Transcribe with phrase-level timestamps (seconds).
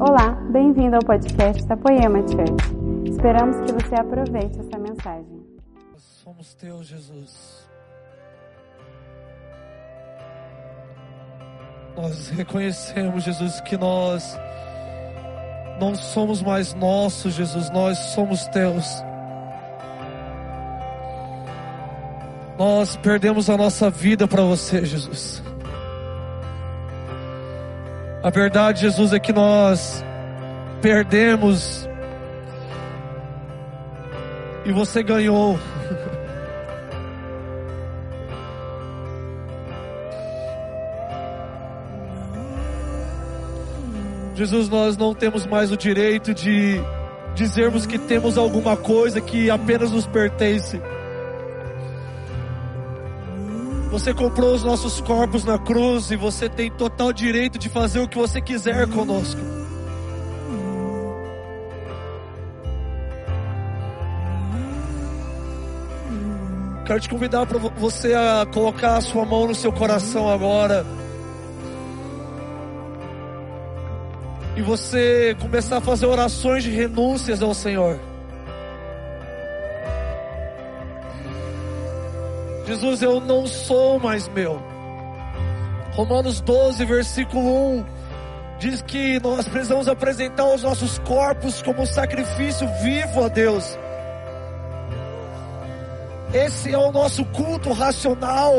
[0.00, 3.10] Olá, bem-vindo ao podcast da Poema Church.
[3.10, 5.42] Esperamos que você aproveite essa mensagem.
[5.92, 7.68] Nós somos teus, Jesus.
[11.96, 14.38] Nós reconhecemos, Jesus, que nós
[15.80, 19.02] não somos mais nossos, Jesus, nós somos teus.
[22.56, 25.42] Nós perdemos a nossa vida para você, Jesus.
[28.28, 30.04] A verdade, Jesus, é que nós
[30.82, 31.88] perdemos
[34.66, 35.58] e você ganhou.
[44.36, 46.82] Jesus, nós não temos mais o direito de
[47.34, 50.78] dizermos que temos alguma coisa que apenas nos pertence.
[53.90, 58.08] Você comprou os nossos corpos na cruz e você tem total direito de fazer o
[58.08, 59.40] que você quiser conosco.
[66.84, 70.86] Quero te convidar para você a colocar a sua mão no seu coração agora.
[74.56, 78.00] E você começar a fazer orações de renúncias ao Senhor.
[82.68, 84.60] Jesus, eu não sou mais meu.
[85.92, 87.84] Romanos 12, versículo 1
[88.58, 93.78] diz que nós precisamos apresentar os nossos corpos como sacrifício vivo a Deus.
[96.34, 98.54] Esse é o nosso culto racional,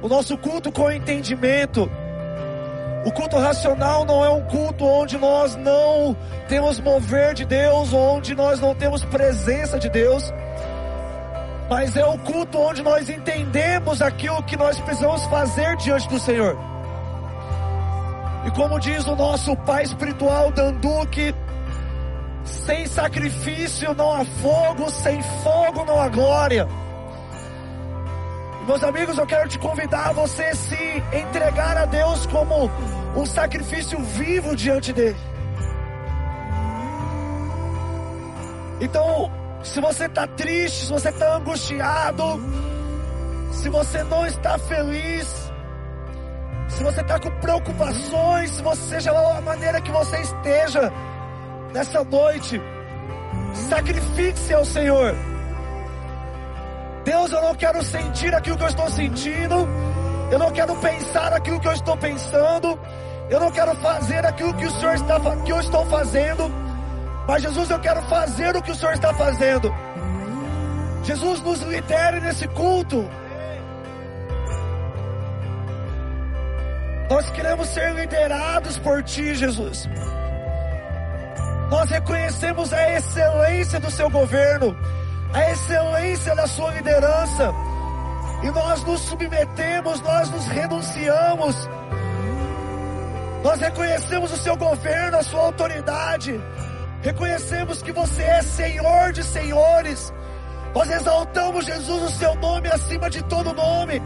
[0.00, 1.86] o nosso culto com entendimento.
[3.04, 6.16] O culto racional não é um culto onde nós não
[6.48, 10.32] temos mover de Deus, onde nós não temos presença de Deus,
[11.68, 16.56] mas é o culto onde nós entendemos aquilo que nós precisamos fazer diante do Senhor.
[18.46, 21.34] E como diz o nosso pai espiritual Danduque,
[22.44, 26.66] sem sacrifício não há fogo, sem fogo não há glória.
[28.66, 32.70] Meus amigos, eu quero te convidar a você se entregar a Deus como
[33.16, 35.16] um sacrifício vivo diante dele.
[38.80, 39.30] Então,
[39.62, 42.40] se você está triste, se você está angustiado,
[43.52, 45.52] se você não está feliz,
[46.68, 50.92] se você está com preocupações, se você seja lá a maneira que você esteja
[51.72, 52.60] nessa noite,
[53.68, 55.14] sacrifique-se ao Senhor.
[57.04, 59.68] Deus, eu não quero sentir aquilo que eu estou sentindo,
[60.30, 62.78] eu não quero pensar aquilo que eu estou pensando,
[63.30, 66.52] eu não quero fazer aquilo que o Senhor está que eu estou fazendo,
[67.28, 69.70] mas Jesus, eu quero fazer o que o Senhor está fazendo.
[71.04, 73.06] Jesus, nos lidere nesse culto.
[77.10, 79.86] Nós queremos ser liderados por Ti, Jesus.
[81.70, 84.74] Nós reconhecemos a excelência do Seu governo,
[85.34, 87.52] a excelência da Sua liderança,
[88.42, 91.68] e nós nos submetemos, nós nos renunciamos,
[93.44, 96.40] nós reconhecemos o Seu governo, a Sua autoridade,
[97.02, 100.12] reconhecemos que Você é Senhor de senhores,
[100.74, 104.00] nós exaltamos Jesus, o Seu nome acima de todo nome,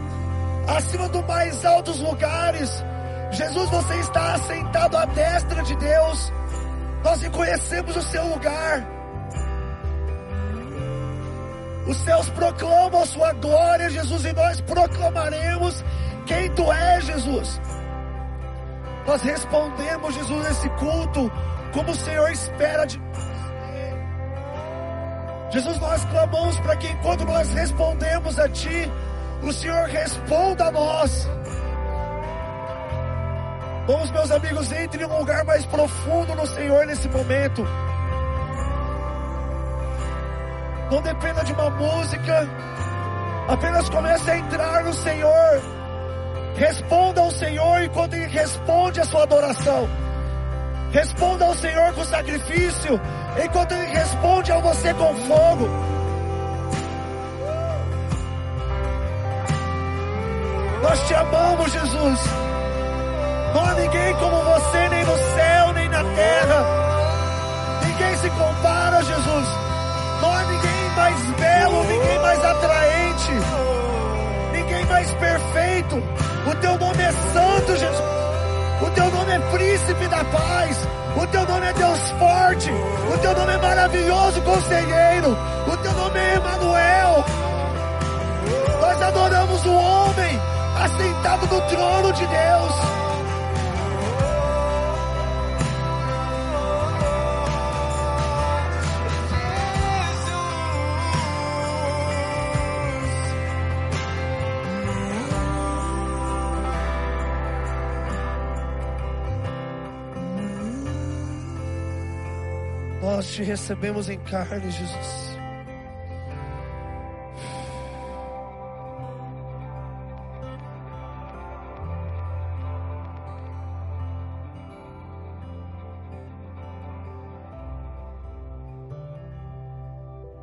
[0.67, 2.83] acima do mais altos lugares.
[3.31, 6.31] Jesus, você está assentado à destra de Deus.
[7.03, 8.87] Nós reconhecemos o seu lugar.
[11.87, 15.83] Os céus proclamam a sua glória, Jesus, e nós proclamaremos
[16.25, 17.59] quem tu és, Jesus.
[19.05, 21.29] Nós respondemos, Jesus, esse culto
[21.73, 23.01] como o Senhor espera de
[25.53, 28.91] Jesus, nós clamamos para que enquanto nós respondemos a Ti,
[29.43, 31.29] o Senhor responda a nós.
[33.85, 37.63] Vamos, meus amigos, entre em um lugar mais profundo no Senhor nesse momento.
[40.89, 42.49] Não dependa de uma música.
[43.47, 45.61] Apenas comece a entrar no Senhor.
[46.55, 49.87] Responda ao Senhor enquanto Ele responde a sua adoração.
[50.93, 53.01] Responda ao Senhor com sacrifício,
[53.43, 55.67] enquanto Ele responde a você com fogo.
[60.83, 62.19] Nós te amamos, Jesus.
[63.55, 66.65] Não há ninguém como você, nem no céu, nem na terra.
[67.87, 69.47] Ninguém se compara, Jesus.
[70.21, 73.31] Não há ninguém mais belo, ninguém mais atraente,
[74.51, 76.03] ninguém mais perfeito.
[76.45, 78.22] O teu nome é santo, Jesus.
[78.83, 80.87] O teu nome é príncipe da paz.
[81.15, 82.69] O teu nome é Deus forte.
[82.69, 85.37] O teu nome é maravilhoso conselheiro.
[85.71, 87.25] O teu nome é Emanuel.
[88.81, 90.41] Nós adoramos o homem
[90.83, 92.73] assentado no trono de Deus.
[113.33, 115.33] Te recebemos em carne, Jesus.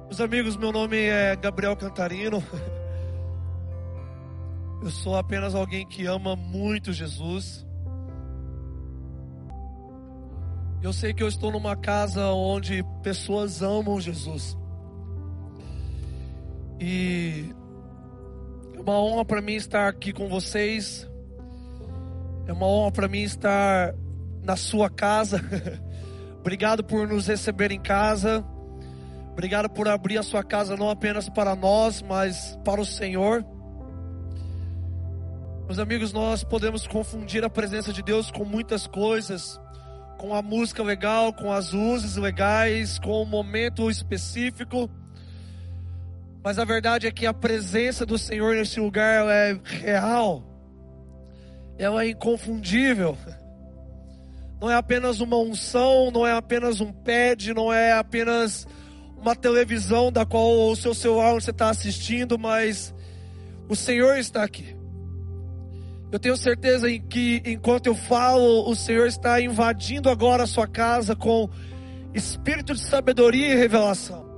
[0.06, 2.42] Meus amigos, meu nome é Gabriel Cantarino.
[4.82, 7.64] Eu sou apenas alguém que ama muito Jesus.
[10.82, 14.56] Eu sei que eu estou numa casa onde pessoas amam Jesus.
[16.80, 17.54] E
[18.74, 21.06] é uma honra para mim estar aqui com vocês.
[22.46, 23.94] É uma honra para mim estar
[24.42, 25.38] na sua casa.
[26.40, 28.42] Obrigado por nos receber em casa.
[29.32, 33.44] Obrigado por abrir a sua casa não apenas para nós, mas para o Senhor.
[35.66, 39.60] Meus amigos, nós podemos confundir a presença de Deus com muitas coisas
[40.20, 44.90] com a música legal, com as luzes legais, com o momento específico.
[46.44, 50.44] Mas a verdade é que a presença do Senhor nesse lugar é real.
[51.78, 53.17] Ela é inconfundível.
[54.61, 58.66] Não é apenas uma unção, não é apenas um pad, não é apenas
[59.16, 62.94] uma televisão da qual o seu celular você está assistindo, mas
[63.70, 64.79] o Senhor está aqui.
[66.12, 70.66] Eu tenho certeza em que enquanto eu falo, o Senhor está invadindo agora a sua
[70.66, 71.48] casa com
[72.12, 74.28] espírito de sabedoria e revelação.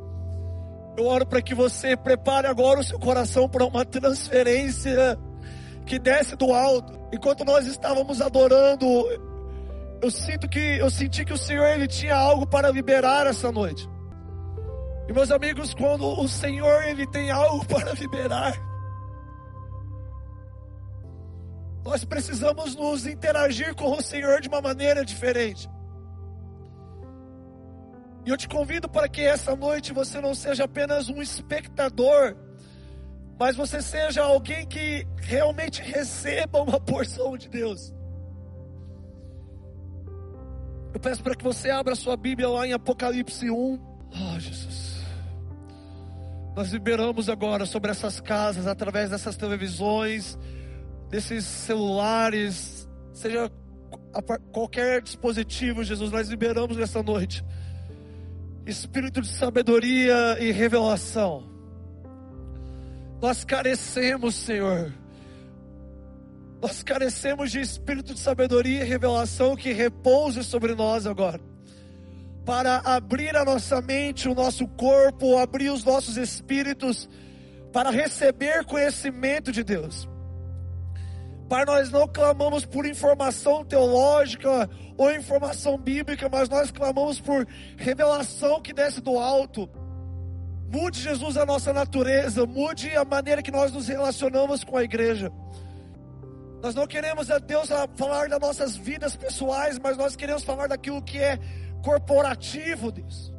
[0.98, 5.18] Eu oro para que você prepare agora o seu coração para uma transferência
[5.86, 6.92] que desce do alto.
[7.10, 8.86] Enquanto nós estávamos adorando,
[10.02, 13.88] eu sinto que eu senti que o Senhor ele tinha algo para liberar essa noite.
[15.08, 18.54] E meus amigos, quando o Senhor ele tem algo para liberar,
[21.84, 25.68] Nós precisamos nos interagir com o Senhor de uma maneira diferente.
[28.24, 32.36] E eu te convido para que essa noite você não seja apenas um espectador,
[33.38, 37.92] mas você seja alguém que realmente receba uma porção de Deus.
[40.94, 43.54] Eu peço para que você abra sua Bíblia lá em Apocalipse 1.
[43.54, 45.02] Oh, Jesus.
[46.54, 50.38] Nós liberamos agora sobre essas casas, através dessas televisões,
[51.12, 53.52] desses celulares, seja
[54.50, 57.44] qualquer dispositivo, Jesus, nós liberamos nessa noite.
[58.64, 61.44] Espírito de sabedoria e revelação.
[63.20, 64.90] Nós carecemos, Senhor.
[66.62, 71.42] Nós carecemos de espírito de sabedoria e revelação que repouse sobre nós agora.
[72.46, 77.06] Para abrir a nossa mente, o nosso corpo, abrir os nossos espíritos,
[77.70, 80.08] para receber conhecimento de Deus.
[81.52, 87.46] Pai, nós não clamamos por informação teológica ou informação bíblica, mas nós clamamos por
[87.76, 89.68] revelação que desce do alto.
[90.72, 95.30] Mude, Jesus, a nossa natureza, mude a maneira que nós nos relacionamos com a igreja.
[96.62, 101.02] Nós não queremos, a Deus, falar das nossas vidas pessoais, mas nós queremos falar daquilo
[101.02, 101.38] que é
[101.84, 103.30] corporativo, Deus.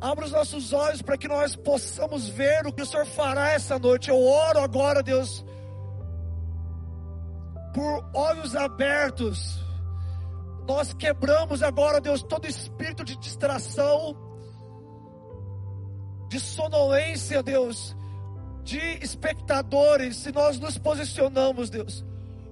[0.00, 3.76] Abra os nossos olhos para que nós possamos ver o que o Senhor fará essa
[3.76, 4.08] noite.
[4.08, 5.44] Eu oro agora, Deus
[7.74, 9.58] por olhos abertos.
[10.66, 14.16] Nós quebramos agora, Deus, todo espírito de distração,
[16.28, 17.94] de sonolência, Deus,
[18.62, 22.02] de espectadores, se nós nos posicionamos, Deus,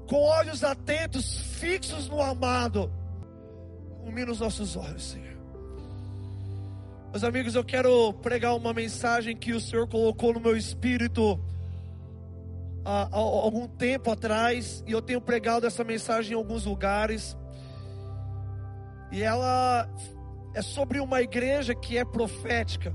[0.07, 2.93] com olhos atentos, fixos no amado.
[4.02, 5.38] Ilumina os nossos olhos, Senhor.
[7.12, 11.38] Meus amigos, eu quero pregar uma mensagem que o Senhor colocou no meu espírito
[12.84, 17.36] há, há algum tempo atrás e eu tenho pregado essa mensagem em alguns lugares.
[19.10, 19.88] E ela
[20.54, 22.94] é sobre uma igreja que é profética.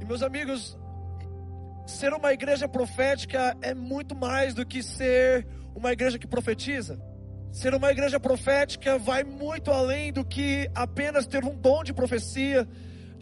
[0.00, 0.76] E meus amigos,
[1.86, 7.00] ser uma igreja profética é muito mais do que ser uma igreja que profetiza.
[7.50, 12.66] Ser uma igreja profética vai muito além do que apenas ter um dom de profecia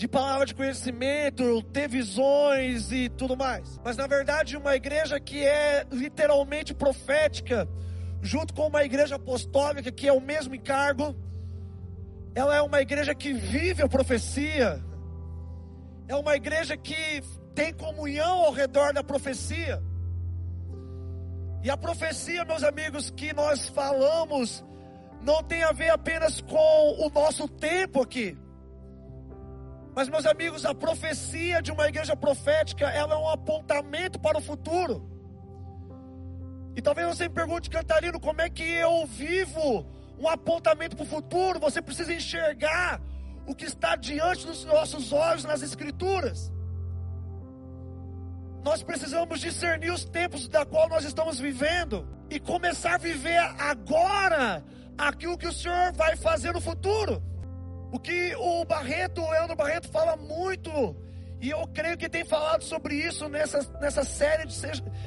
[0.00, 3.78] de palavra de conhecimento, ter visões e tudo mais.
[3.85, 7.69] Mas na verdade, uma igreja que é literalmente profética,
[8.23, 11.14] junto com uma igreja apostólica, que é o mesmo encargo,
[12.35, 14.83] ela é uma igreja que vive a profecia,
[16.09, 17.23] é uma igreja que
[17.54, 19.83] tem comunhão ao redor da profecia.
[21.62, 24.64] E a profecia, meus amigos, que nós falamos,
[25.21, 28.38] não tem a ver apenas com o nosso tempo aqui.
[29.94, 34.40] Mas, meus amigos, a profecia de uma igreja profética, ela é um apontamento para o
[34.40, 35.09] futuro.
[36.76, 39.87] E talvez você me pergunte, Cantarino, como é que eu vivo
[40.18, 43.00] um apontamento para o futuro, você precisa enxergar
[43.47, 46.52] o que está diante dos nossos olhos nas Escrituras.
[48.62, 54.62] Nós precisamos discernir os tempos da qual nós estamos vivendo e começar a viver agora
[54.97, 57.23] aquilo que o Senhor vai fazer no futuro.
[57.92, 60.97] O que o Barreto, o Leandro Barreto fala muito,
[61.40, 64.54] e eu creio que tem falado sobre isso nessa, nessa série de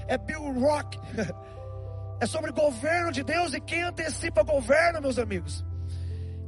[0.08, 0.98] é Bill Rock.
[2.22, 5.66] É sobre governo de Deus e quem antecipa governo, meus amigos.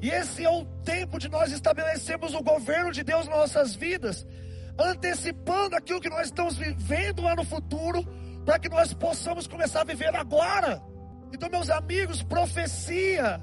[0.02, 4.26] E esse é o tempo de nós estabelecermos o governo de Deus nas nossas vidas,
[4.80, 8.06] antecipando aquilo que nós estamos vivendo lá no futuro,
[8.46, 10.82] para que nós possamos começar a viver agora.
[11.34, 13.42] Então, meus amigos, profecia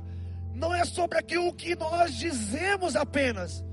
[0.54, 3.64] não é sobre aquilo que nós dizemos apenas,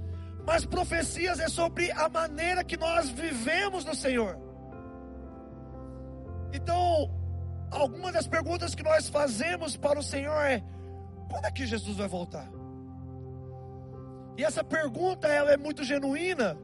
[0.45, 4.38] mas profecias é sobre a maneira que nós vivemos no Senhor.
[6.53, 7.12] Então,
[7.69, 10.63] algumas das perguntas que nós fazemos para o Senhor é:
[11.29, 12.50] quando é que Jesus vai voltar?
[14.38, 16.57] E essa pergunta ela é muito genuína.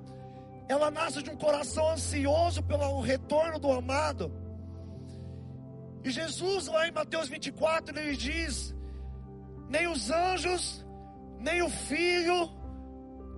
[0.67, 4.31] Ela nasce de um coração ansioso pelo retorno do amado.
[6.03, 8.73] E Jesus, lá em Mateus 24, ele diz:
[9.69, 10.85] Nem os anjos,
[11.39, 12.49] nem o filho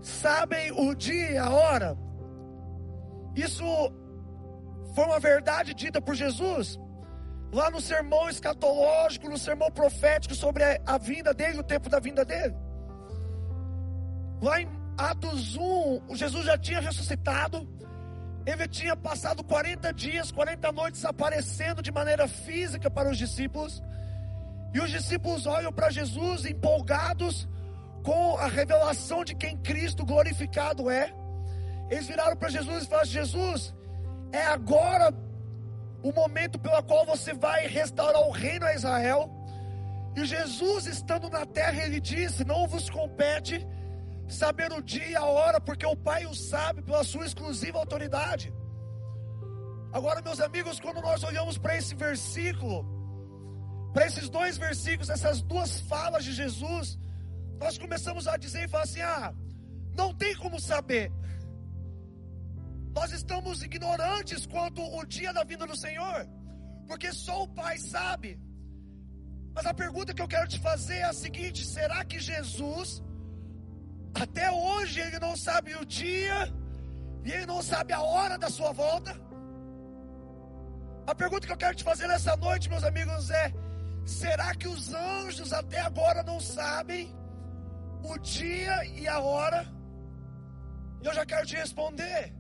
[0.02, 1.98] sabem o dia a hora.
[3.36, 3.64] Isso
[4.94, 6.80] foi uma verdade dita por Jesus
[7.52, 12.26] lá no sermão escatológico, no sermão profético sobre a, vinda dele, o tempo da vinda
[12.26, 12.56] dele.
[14.42, 14.68] Lá em
[14.98, 17.68] Atos 1, Jesus já tinha ressuscitado,
[18.46, 23.82] ele tinha passado 40 dias, 40 noites aparecendo de maneira física para os discípulos,
[24.74, 27.48] e os discípulos olham para Jesus empolgados
[28.04, 31.14] com a revelação de quem Cristo glorificado é.
[31.90, 33.74] Eles viraram para Jesus e falaram: Jesus,
[34.32, 35.14] é agora
[36.04, 39.30] o momento pelo qual você vai restaurar o reino a Israel.
[40.16, 43.66] E Jesus, estando na terra, ele disse: Não vos compete
[44.28, 48.54] saber o dia e a hora, porque o Pai o sabe pela sua exclusiva autoridade.
[49.92, 52.97] Agora, meus amigos, quando nós olhamos para esse versículo,
[53.98, 57.00] para esses dois versículos, essas duas falas de Jesus,
[57.60, 59.34] nós começamos a dizer e falar assim: ah,
[60.00, 61.12] não tem como saber.
[62.98, 66.30] Nós estamos ignorantes quanto o dia da vinda do Senhor,
[66.88, 68.40] porque só o Pai sabe.
[69.56, 73.02] Mas a pergunta que eu quero te fazer é a seguinte: será que Jesus,
[74.14, 76.54] até hoje, ele não sabe o dia
[77.26, 79.20] e ele não sabe a hora da sua volta?
[81.08, 83.67] A pergunta que eu quero te fazer nessa noite, meus amigos, é:
[84.08, 87.14] será que os anjos até agora não sabem
[88.04, 89.68] o dia e a hora?
[91.04, 92.34] Eu já quero te responder.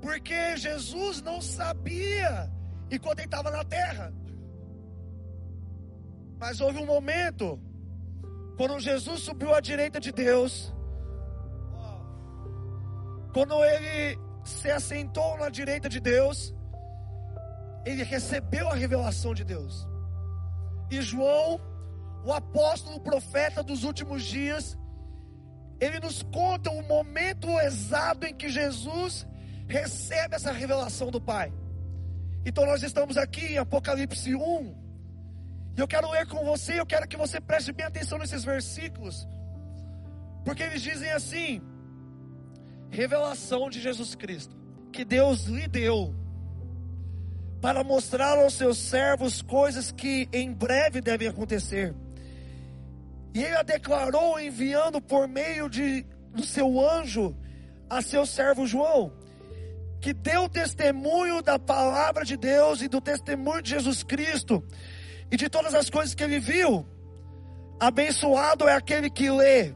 [0.00, 2.50] Porque Jesus não sabia
[2.90, 4.12] enquanto ele estava na terra.
[6.38, 7.60] Mas houve um momento,
[8.56, 10.72] quando Jesus subiu à direita de Deus,
[13.34, 16.54] quando ele se assentou na direita de Deus,
[17.84, 19.89] ele recebeu a revelação de Deus.
[20.90, 21.60] E João,
[22.24, 24.76] o apóstolo, o profeta dos últimos dias,
[25.80, 29.26] ele nos conta o momento exato em que Jesus
[29.68, 31.52] recebe essa revelação do Pai.
[32.44, 34.74] Então nós estamos aqui em Apocalipse 1.
[35.76, 39.26] E eu quero ler com você, eu quero que você preste bem atenção nesses versículos.
[40.44, 41.62] Porque eles dizem assim:
[42.90, 44.56] revelação de Jesus Cristo,
[44.92, 46.14] que Deus lhe deu
[47.60, 51.94] para mostrar aos seus servos coisas que em breve devem acontecer.
[53.34, 57.36] E ele a declarou enviando por meio de, do seu anjo
[57.88, 59.12] a seu servo João
[60.00, 64.64] que deu testemunho da palavra de Deus e do testemunho de Jesus Cristo
[65.30, 66.86] e de todas as coisas que ele viu.
[67.78, 69.74] Abençoado é aquele que lê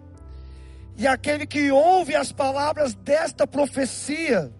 [0.96, 4.50] e aquele que ouve as palavras desta profecia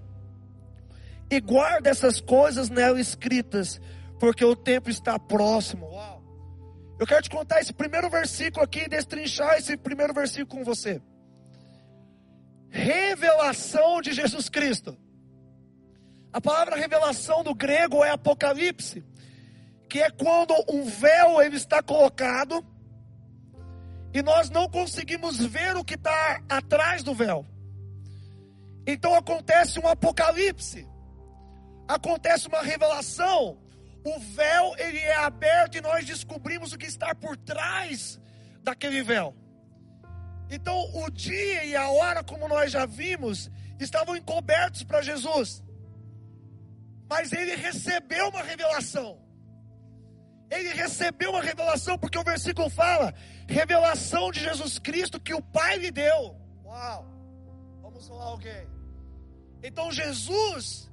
[1.37, 3.81] e guarda essas coisas nela escritas,
[4.21, 5.87] porque o tempo está próximo.
[5.87, 6.23] Uau.
[6.99, 11.03] Eu quero te contar esse primeiro versículo aqui destrinchar esse primeiro versículo com você.
[12.71, 14.97] Revelação de Jesus Cristo.
[16.33, 19.05] A palavra revelação do grego é apocalipse,
[19.89, 22.65] que é quando um véu ele está colocado
[24.13, 27.45] e nós não conseguimos ver o que está atrás do véu.
[28.87, 30.87] Então acontece um apocalipse,
[31.89, 33.59] acontece uma revelação.
[34.05, 38.21] O véu ele é aberto e nós descobrimos o que está por trás
[38.63, 39.35] daquele véu.
[40.51, 43.51] Então o dia e a hora, como nós já vimos,
[43.81, 45.65] estavam encobertos para Jesus
[47.09, 49.21] mas ele recebeu uma revelação.
[50.51, 53.15] Ele recebeu uma revelação, porque o versículo fala:
[53.49, 56.37] revelação de Jesus Cristo que o Pai lhe deu.
[56.65, 57.07] Uau!
[57.81, 58.67] Vamos falar alguém.
[59.63, 60.91] Então, Jesus,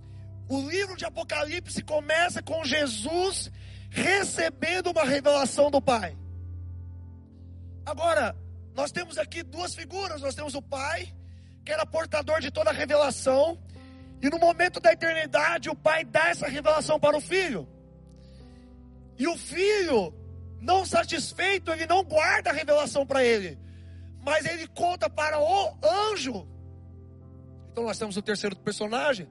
[0.55, 3.49] o livro de Apocalipse começa com Jesus
[3.89, 6.17] recebendo uma revelação do Pai.
[7.85, 8.35] Agora,
[8.75, 11.13] nós temos aqui duas figuras: nós temos o Pai,
[11.63, 13.57] que era portador de toda a revelação,
[14.21, 17.67] e no momento da eternidade, o Pai dá essa revelação para o Filho.
[19.17, 20.13] E o filho,
[20.59, 23.57] não satisfeito, ele não guarda a revelação para ele,
[24.19, 25.77] mas ele conta para o
[26.11, 26.47] anjo.
[27.71, 29.29] Então nós temos o terceiro personagem.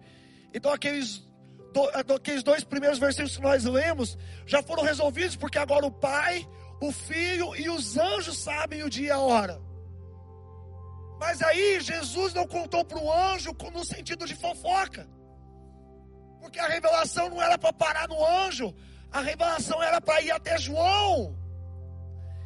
[0.52, 1.22] Então aqueles,
[1.72, 1.82] do,
[2.14, 6.46] aqueles dois primeiros versículos que nós lemos já foram resolvidos, porque agora o pai,
[6.80, 9.60] o filho e os anjos sabem o dia e a hora.
[11.18, 15.06] Mas aí Jesus não contou para o anjo no sentido de fofoca.
[16.40, 18.74] Porque a revelação não era para parar no anjo,
[19.12, 21.36] a revelação era para ir até João.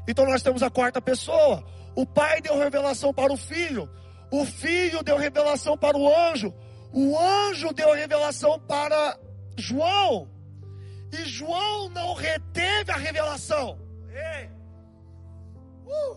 [0.08, 1.64] Então nós temos a quarta pessoa.
[1.94, 3.88] O pai deu revelação para o filho.
[4.30, 6.52] O filho deu revelação para o anjo.
[6.94, 9.18] O anjo deu revelação para
[9.58, 10.30] João.
[11.12, 13.78] E João não reteve a revelação.
[15.84, 16.16] Uh.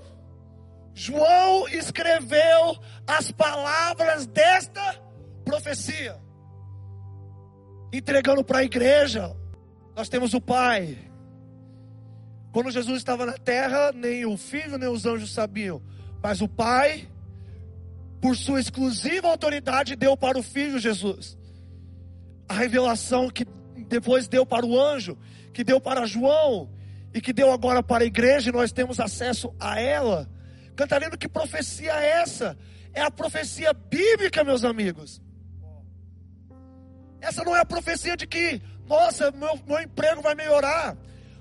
[0.93, 5.01] João escreveu as palavras desta
[5.43, 6.19] profecia,
[7.93, 9.35] entregando para a igreja
[9.97, 10.95] nós temos o Pai.
[12.51, 15.81] Quando Jesus estava na terra, nem o Filho nem os anjos sabiam,
[16.21, 17.09] mas o Pai,
[18.21, 21.37] por sua exclusiva autoridade, deu para o Filho Jesus
[22.47, 23.45] a revelação que
[23.87, 25.17] depois deu para o anjo,
[25.53, 26.69] que deu para João
[27.13, 30.29] e que deu agora para a igreja, e nós temos acesso a ela.
[30.75, 32.57] Cantarino, que profecia é essa?
[32.93, 35.21] É a profecia bíblica, meus amigos.
[37.19, 40.95] Essa não é a profecia de que nossa, meu, meu emprego vai melhorar.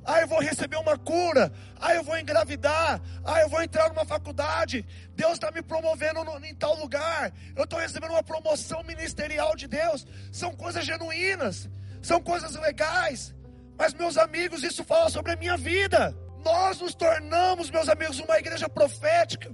[0.07, 1.53] Ah, eu vou receber uma cura.
[1.81, 3.03] Ah, eu vou engravidar.
[3.25, 4.87] Ah, eu vou entrar numa faculdade.
[5.16, 7.33] Deus está me promovendo no, em tal lugar.
[7.57, 10.07] Eu estou recebendo uma promoção ministerial de Deus.
[10.31, 11.69] São coisas genuínas.
[12.01, 13.35] São coisas legais.
[13.77, 16.16] Mas, meus amigos, isso fala sobre a minha vida.
[16.45, 19.51] Nós nos tornamos, meus amigos, uma igreja profética.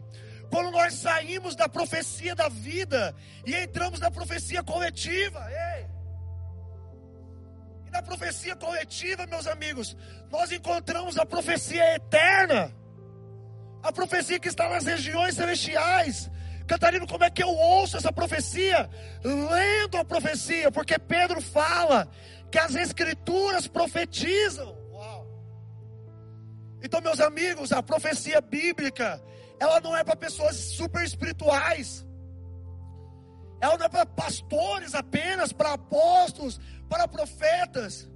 [0.50, 5.50] Quando nós saímos da profecia da vida e entramos na profecia coletiva.
[5.50, 5.91] Ei!
[7.92, 9.94] Na profecia coletiva, meus amigos,
[10.30, 12.74] nós encontramos a profecia eterna,
[13.82, 16.30] a profecia que está nas regiões celestiais.
[16.66, 18.88] Catarina, como é que eu ouço essa profecia?
[19.22, 22.08] Lendo a profecia, porque Pedro fala
[22.50, 24.74] que as escrituras profetizam.
[24.90, 25.26] Uau.
[26.82, 29.22] Então, meus amigos, a profecia bíblica,
[29.60, 32.06] ela não é para pessoas super espirituais.
[33.60, 36.58] Ela não é para pastores apenas, para apóstolos,
[36.92, 38.06] para profetas.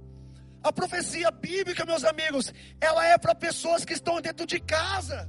[0.61, 5.27] A profecia bíblica, meus amigos, ela é para pessoas que estão dentro de casa.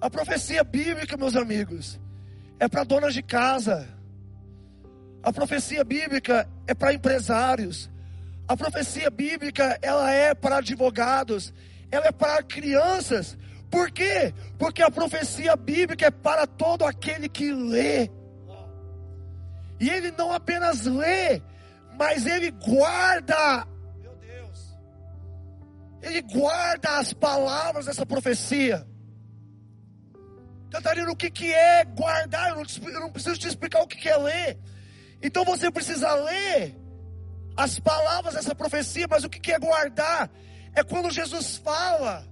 [0.00, 1.98] A profecia bíblica, meus amigos,
[2.60, 3.88] é para donas de casa.
[5.24, 7.90] A profecia bíblica é para empresários.
[8.46, 11.52] A profecia bíblica, ela é para advogados.
[11.90, 13.36] Ela é para crianças.
[13.68, 14.32] Por quê?
[14.56, 18.08] Porque a profecia bíblica é para todo aquele que lê.
[19.80, 21.42] E ele não apenas lê,
[21.98, 23.66] mas ele guarda.
[24.00, 24.78] Meu Deus.
[26.00, 28.86] Ele guarda as palavras dessa profecia.
[30.70, 32.50] Catarina, o que, que é guardar?
[32.50, 34.58] Eu não, eu não preciso te explicar o que, que é ler.
[35.20, 36.76] Então você precisa ler
[37.56, 40.30] as palavras dessa profecia, mas o que, que é guardar?
[40.74, 42.24] É quando Jesus fala,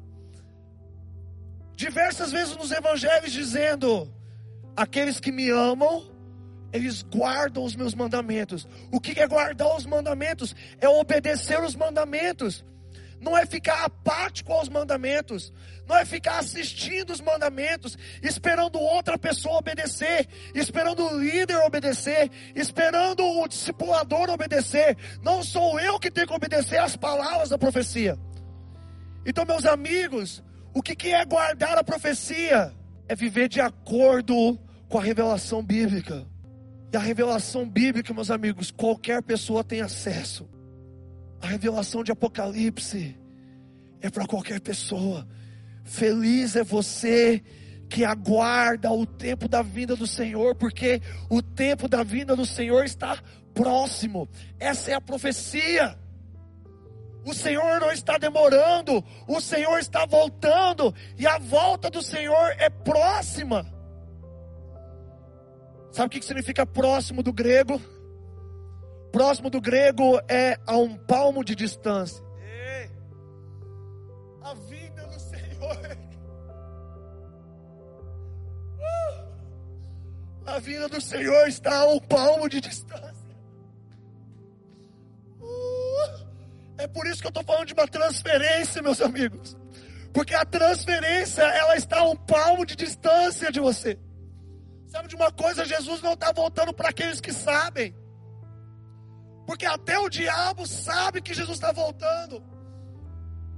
[1.75, 4.15] diversas vezes nos evangelhos, dizendo:
[4.77, 6.16] Aqueles que me amam,
[6.77, 8.67] eles guardam os meus mandamentos.
[8.91, 10.55] O que é guardar os mandamentos?
[10.81, 12.65] É obedecer os mandamentos.
[13.21, 15.53] Não é ficar apático aos mandamentos,
[15.89, 23.25] não é ficar assistindo os mandamentos, esperando outra pessoa obedecer, esperando o líder obedecer, esperando
[23.25, 24.97] o discipulador obedecer.
[25.23, 28.19] Não sou eu que tenho que obedecer às palavras da profecia.
[29.25, 30.43] Então, meus amigos,
[30.75, 32.73] o que é guardar a profecia?
[33.09, 34.59] É viver de acordo
[34.89, 36.27] com a revelação bíblica.
[36.97, 40.49] E a revelação bíblica, meus amigos, qualquer pessoa tem acesso.
[41.43, 43.15] A revelação de Apocalipse
[44.01, 45.29] é para qualquer pessoa.
[45.85, 47.45] Feliz é você
[47.91, 52.83] que aguarda o tempo da vinda do Senhor, porque o tempo da vinda do Senhor
[52.87, 54.27] está próximo.
[54.59, 55.99] Essa é a profecia.
[57.27, 62.71] O Senhor não está demorando, o Senhor está voltando, e a volta do Senhor é
[62.71, 63.76] próxima.
[65.97, 67.81] Sabe o que significa próximo do grego?
[69.11, 72.23] Próximo do grego é a um palmo de distância.
[74.43, 75.99] A vinda do Senhor.
[78.79, 79.25] Uh!
[80.45, 83.35] A vinda do Senhor está a um palmo de distância.
[85.41, 86.27] Uh!
[86.77, 89.57] É por isso que eu estou falando de uma transferência, meus amigos.
[90.13, 93.99] Porque a transferência, ela está a um palmo de distância de você.
[94.87, 95.65] Sabe de uma coisa?
[95.65, 97.95] Jesus não está voltando para aqueles que sabem.
[99.47, 102.43] Porque até o diabo sabe que Jesus está voltando.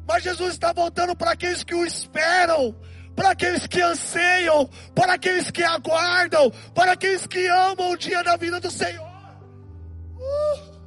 [0.07, 2.75] Mas Jesus está voltando para aqueles que o esperam,
[3.15, 8.37] para aqueles que anseiam, para aqueles que aguardam, para aqueles que amam o dia da
[8.37, 9.07] vida do Senhor.
[10.17, 10.79] Uh!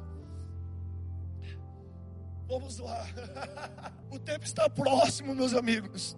[2.48, 3.06] Vamos lá.
[4.12, 6.14] O tempo está próximo, meus amigos.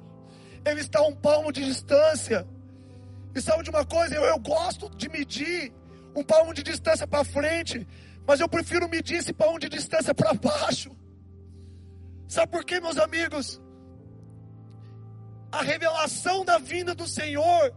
[0.64, 2.44] Ele está a um palmo de distância.
[3.34, 4.14] E sabe de uma coisa?
[4.14, 5.72] Eu, eu gosto de medir
[6.14, 7.86] um palmo de distância para frente,
[8.26, 10.96] mas eu prefiro medir esse palmo de distância para baixo.
[12.28, 13.60] Sabe por quê, meus amigos?
[15.50, 17.74] A revelação da vinda do Senhor,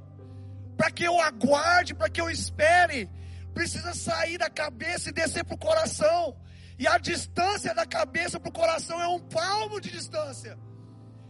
[0.76, 3.10] para que eu aguarde, para que eu espere,
[3.54, 6.38] precisa sair da cabeça e descer para o coração.
[6.80, 10.58] E a distância da cabeça para o coração é um palmo de distância.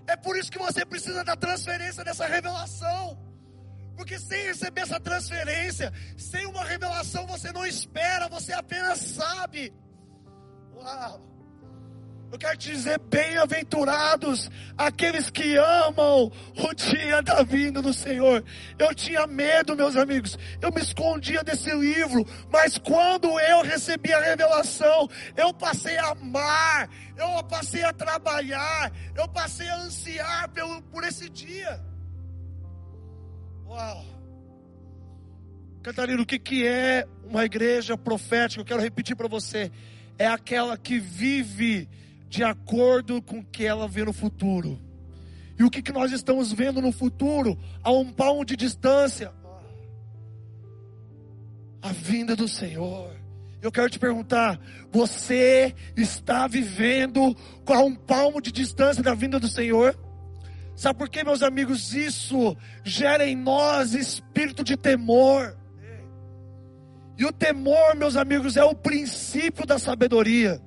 [0.05, 3.26] É por isso que você precisa da transferência dessa revelação.
[3.97, 9.73] Porque sem receber essa transferência, sem uma revelação, você não espera, você apenas sabe.
[10.75, 11.37] Uau!
[12.29, 18.43] Eu quero te dizer, bem-aventurados aqueles que amam o dia da vinda do Senhor.
[18.77, 24.19] Eu tinha medo, meus amigos, eu me escondia desse livro, mas quando eu recebi a
[24.19, 31.05] revelação, eu passei a amar, eu passei a trabalhar, eu passei a ansiar pelo, por
[31.05, 31.81] esse dia.
[33.67, 34.05] Uau!
[35.83, 38.61] Catarina, o que, que é uma igreja profética?
[38.61, 39.71] Eu quero repetir para você.
[40.17, 41.87] É aquela que vive
[42.29, 44.79] de acordo com o que ela vê no futuro.
[45.59, 49.31] E o que, que nós estamos vendo no futuro, a um palmo de distância?
[51.81, 53.15] A vinda do Senhor.
[53.61, 54.59] Eu quero te perguntar:
[54.91, 59.97] você está vivendo com um palmo de distância da vinda do Senhor?
[60.77, 61.95] Sabe por quê, meus amigos?
[61.95, 65.57] Isso gera em nós espírito de temor.
[67.17, 70.61] E o temor, meus amigos, é o princípio da sabedoria.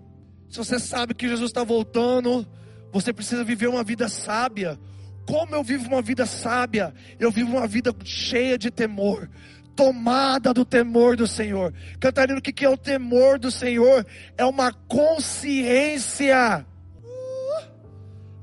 [0.49, 2.45] Se você sabe que Jesus está voltando,
[2.93, 4.77] você precisa viver uma vida sábia.
[5.25, 6.93] Como eu vivo uma vida sábia?
[7.21, 9.31] Eu vivo uma vida cheia de temor,
[9.77, 11.73] tomada do temor do Senhor.
[12.01, 14.05] Cantarino, o que é o temor do Senhor?
[14.37, 16.67] É uma consciência,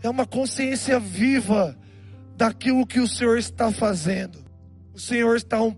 [0.08, 1.78] é uma consciência viva
[2.36, 4.46] daquilo que o Senhor está fazendo.
[4.94, 5.72] O Senhor está a um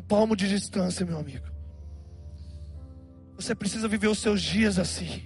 [0.00, 1.46] palmo de distância, meu amigo.
[3.36, 5.22] Você precisa viver os seus dias assim.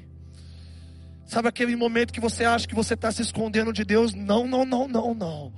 [1.27, 4.13] Sabe aquele momento que você acha que você está se escondendo de Deus?
[4.15, 5.53] Não, não, não, não, não.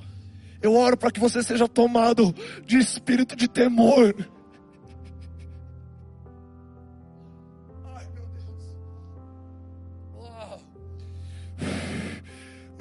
[0.63, 4.15] Eu oro para que você seja tomado de espírito de temor.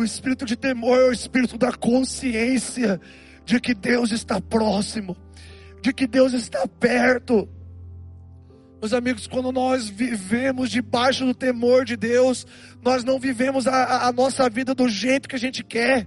[0.04, 3.00] O espírito de temor é o espírito da consciência
[3.46, 5.16] de que Deus está próximo,
[5.82, 7.48] de que Deus está perto.
[8.82, 12.46] Meus amigos, quando nós vivemos debaixo do temor de Deus,
[12.84, 16.06] nós não vivemos a, a nossa vida do jeito que a gente quer.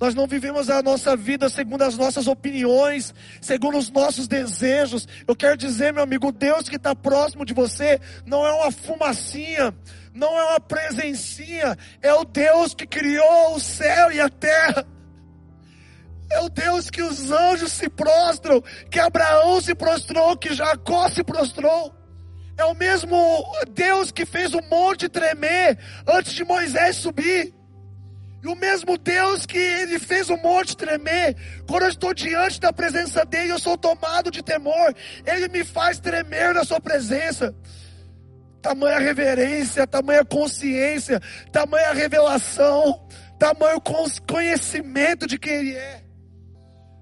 [0.00, 5.06] Nós não vivemos a nossa vida segundo as nossas opiniões, segundo os nossos desejos.
[5.28, 9.74] Eu quero dizer, meu amigo, Deus que está próximo de você não é uma fumacinha,
[10.14, 14.86] não é uma presencinha, é o Deus que criou o céu e a terra.
[16.32, 21.22] É o Deus que os anjos se prostram, que Abraão se prostrou, que Jacó se
[21.22, 21.94] prostrou.
[22.56, 27.59] É o mesmo Deus que fez o monte tremer antes de Moisés subir.
[28.42, 31.36] E o mesmo Deus que ele fez o monte tremer,
[31.68, 34.94] quando eu estou diante da presença dele, eu sou tomado de temor.
[35.26, 37.54] Ele me faz tremer na sua presença.
[38.62, 41.20] Tamanha reverência, tamanha consciência,
[41.52, 43.06] tamanha revelação,
[43.38, 43.80] tamanho
[44.26, 46.02] conhecimento de quem ele é.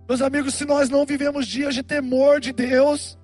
[0.09, 3.18] Meus amigos, se nós não vivemos dias de temor de Deus,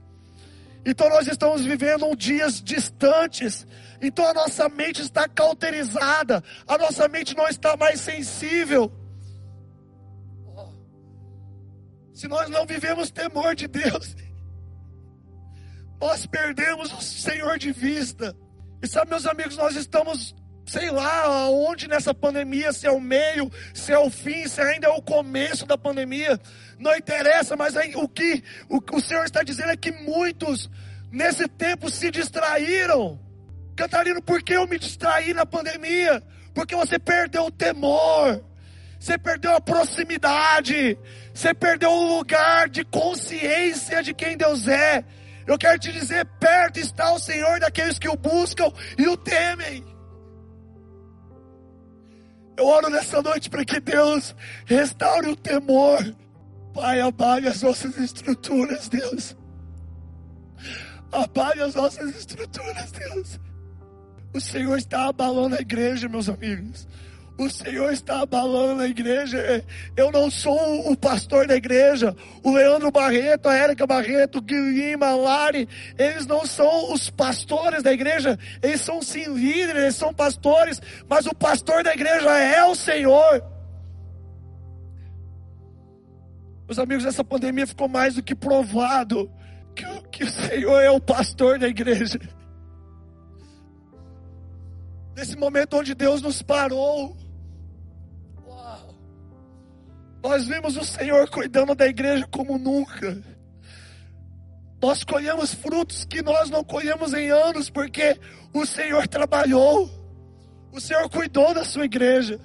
[0.84, 3.66] então nós estamos vivendo dias distantes.
[4.06, 8.92] Então a nossa mente está cauterizada, a nossa mente não está mais sensível.
[12.12, 14.14] Se nós não vivemos temor de Deus,
[16.00, 18.36] nós perdemos o Senhor de vista.
[18.82, 20.34] E sabe, meus amigos, nós estamos
[20.66, 24.86] sei lá aonde nessa pandemia, se é o meio, se é o fim, se ainda
[24.86, 26.40] é o começo da pandemia,
[26.78, 30.70] não interessa, mas aí, o que o, o Senhor está dizendo é que muitos
[31.10, 33.23] nesse tempo se distraíram.
[33.74, 36.22] Catarino, por que eu me distraí na pandemia?
[36.54, 38.42] porque você perdeu o temor,
[38.98, 40.96] você perdeu a proximidade,
[41.34, 45.04] você perdeu o lugar de consciência de quem Deus é.
[45.46, 49.84] Eu quero te dizer: perto está o Senhor daqueles que o buscam e o temem.
[52.56, 54.34] Eu oro nessa noite para que Deus
[54.64, 55.98] restaure o temor.
[56.72, 59.36] Pai, abale as nossas estruturas, Deus.
[61.10, 63.40] Abale as nossas estruturas, Deus.
[64.34, 66.88] O Senhor está abalando a igreja, meus amigos.
[67.38, 69.64] O Senhor está abalando a igreja.
[69.96, 72.16] Eu não sou o pastor da igreja.
[72.42, 77.82] O Leandro Barreto, a Érica Barreto, o Guilherme, a Lari, eles não são os pastores
[77.82, 78.36] da igreja.
[78.60, 80.82] Eles são sim líderes, eles são pastores.
[81.08, 83.44] Mas o pastor da igreja é o Senhor.
[86.66, 89.30] Meus amigos, essa pandemia ficou mais do que provado
[89.76, 92.18] que, que o Senhor é o pastor da igreja.
[95.16, 97.16] Nesse momento onde Deus nos parou,
[100.22, 103.22] nós vimos o Senhor cuidando da igreja como nunca.
[104.82, 108.18] Nós colhemos frutos que nós não colhemos em anos, porque
[108.54, 109.90] o Senhor trabalhou,
[110.72, 112.40] o Senhor cuidou da sua igreja.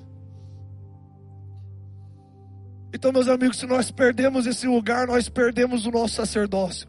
[2.94, 6.89] Então, meus amigos, se nós perdemos esse lugar, nós perdemos o nosso sacerdócio.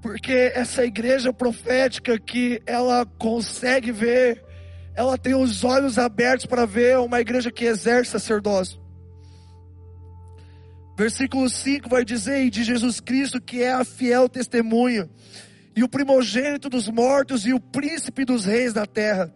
[0.00, 4.44] Porque essa igreja profética que ela consegue ver,
[4.94, 8.80] ela tem os olhos abertos para ver uma igreja que exerce sacerdócio.
[10.96, 15.08] Versículo 5 vai dizer: de Jesus Cristo, que é a fiel testemunha,
[15.74, 19.32] e o primogênito dos mortos e o príncipe dos reis da terra.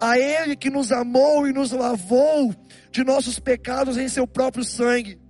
[0.00, 2.54] A Ele que nos amou e nos lavou
[2.90, 5.20] de nossos pecados em seu próprio sangue,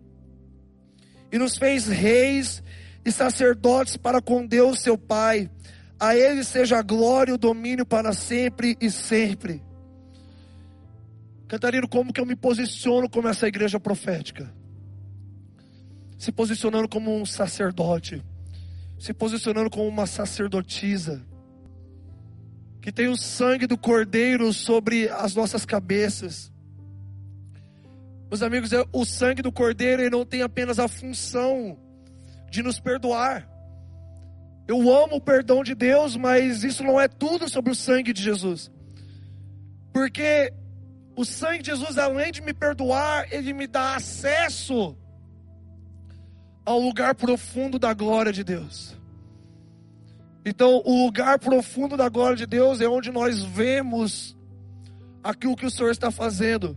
[1.30, 2.62] e nos fez reis
[3.08, 5.50] e sacerdotes para com Deus seu Pai.
[5.98, 9.62] A Ele seja a glória e o domínio para sempre e sempre.
[11.48, 14.52] Cantarino, como que eu me posiciono como essa igreja profética?
[16.18, 18.22] se posicionando como um sacerdote,
[18.98, 21.24] se posicionando como uma sacerdotisa,
[22.82, 26.52] que tem o sangue do Cordeiro sobre as nossas cabeças.
[28.28, 31.78] Meus amigos, é, o sangue do Cordeiro ele não tem apenas a função
[32.50, 33.48] de nos perdoar.
[34.66, 38.22] Eu amo o perdão de Deus, mas isso não é tudo sobre o sangue de
[38.22, 38.70] Jesus.
[39.92, 40.52] Porque
[41.16, 44.96] o sangue de Jesus, além de me perdoar, ele me dá acesso
[46.64, 48.94] ao lugar profundo da glória de Deus.
[50.44, 54.36] Então, o lugar profundo da glória de Deus é onde nós vemos
[55.22, 56.76] aquilo que o Senhor está fazendo.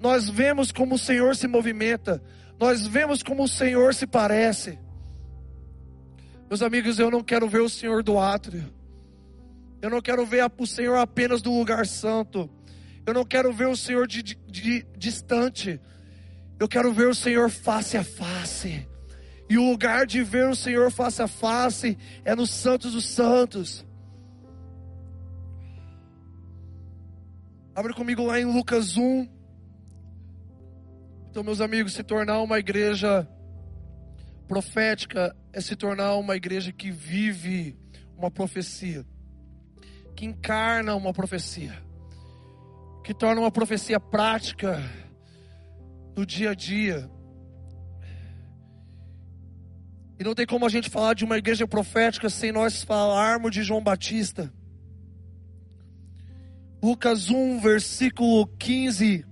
[0.00, 2.22] Nós vemos como o Senhor se movimenta.
[2.58, 4.78] Nós vemos como o Senhor se parece.
[6.54, 8.72] Meus amigos, eu não quero ver o Senhor do átrio.
[9.82, 12.48] Eu não quero ver o Senhor apenas do lugar santo.
[13.04, 15.80] Eu não quero ver o Senhor de, de, de distante.
[16.56, 18.86] Eu quero ver o Senhor face a face.
[19.50, 23.84] E o lugar de ver o Senhor face a face é nos Santos dos Santos.
[27.74, 29.28] Abre comigo lá em Lucas 1.
[31.30, 33.28] Então, meus amigos, se tornar uma igreja
[34.46, 37.78] profética é se tornar uma igreja que vive
[38.18, 39.06] uma profecia,
[40.16, 41.80] que encarna uma profecia,
[43.04, 44.82] que torna uma profecia prática
[46.16, 47.08] no dia a dia.
[50.18, 53.62] E não tem como a gente falar de uma igreja profética sem nós falarmos de
[53.62, 54.52] João Batista.
[56.82, 59.24] Lucas 1, versículo 15.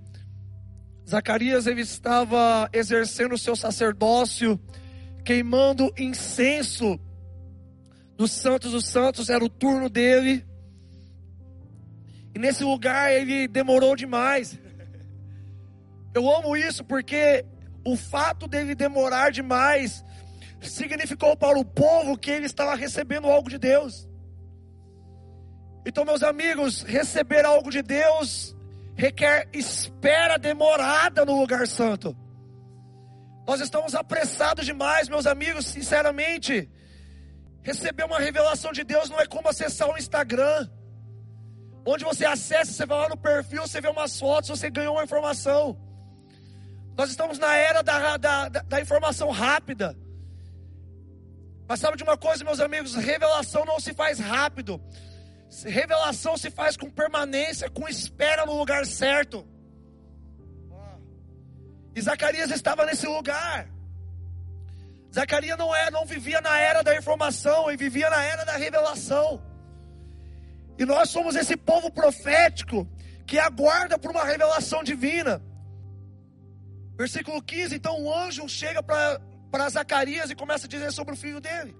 [1.07, 4.57] Zacarias ele estava exercendo o seu sacerdócio,
[5.23, 6.99] queimando incenso
[8.15, 10.45] dos santos dos santos, era o turno dele.
[12.35, 14.57] E nesse lugar ele demorou demais.
[16.13, 17.45] Eu amo isso porque
[17.85, 20.03] o fato dele demorar demais
[20.61, 24.07] significou para o povo que ele estava recebendo algo de Deus.
[25.85, 28.55] Então, meus amigos, receber algo de Deus
[28.95, 32.15] requer espera demorada no lugar santo.
[33.45, 36.69] Nós estamos apressados demais, meus amigos, sinceramente.
[37.61, 40.69] Receber uma revelação de Deus não é como acessar o Instagram.
[41.85, 45.03] Onde você acessa, você vai lá no perfil, você vê umas fotos, você ganhou uma
[45.03, 45.77] informação.
[46.97, 49.97] Nós estamos na era da, da, da, da informação rápida.
[51.67, 52.95] Mas sabe de uma coisa, meus amigos?
[52.95, 54.81] Revelação não se faz rápido.
[55.65, 59.45] Revelação se faz com permanência, com espera no lugar certo.
[61.95, 63.67] E Zacarias estava nesse lugar.
[65.13, 69.41] Zacarias não é, não vivia na era da informação, ele vivia na era da revelação.
[70.77, 72.87] E nós somos esse povo profético
[73.27, 75.41] que aguarda por uma revelação divina.
[76.97, 81.39] Versículo 15: então o anjo chega para Zacarias e começa a dizer sobre o filho
[81.39, 81.75] dele.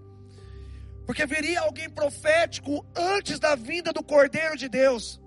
[1.07, 5.19] Porque viria alguém profético antes da vinda do Cordeiro de Deus.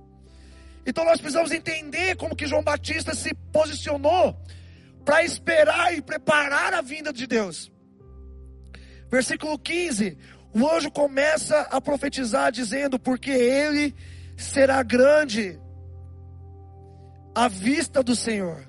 [0.87, 4.41] Então nós precisamos entender como que João Batista se posicionou
[5.07, 7.71] para esperar e preparar a vinda de Deus.
[9.09, 10.19] Versículo 15:
[10.53, 13.95] o anjo começa a profetizar, dizendo: Porque ele
[14.37, 15.61] será grande
[17.33, 18.69] à vista do Senhor,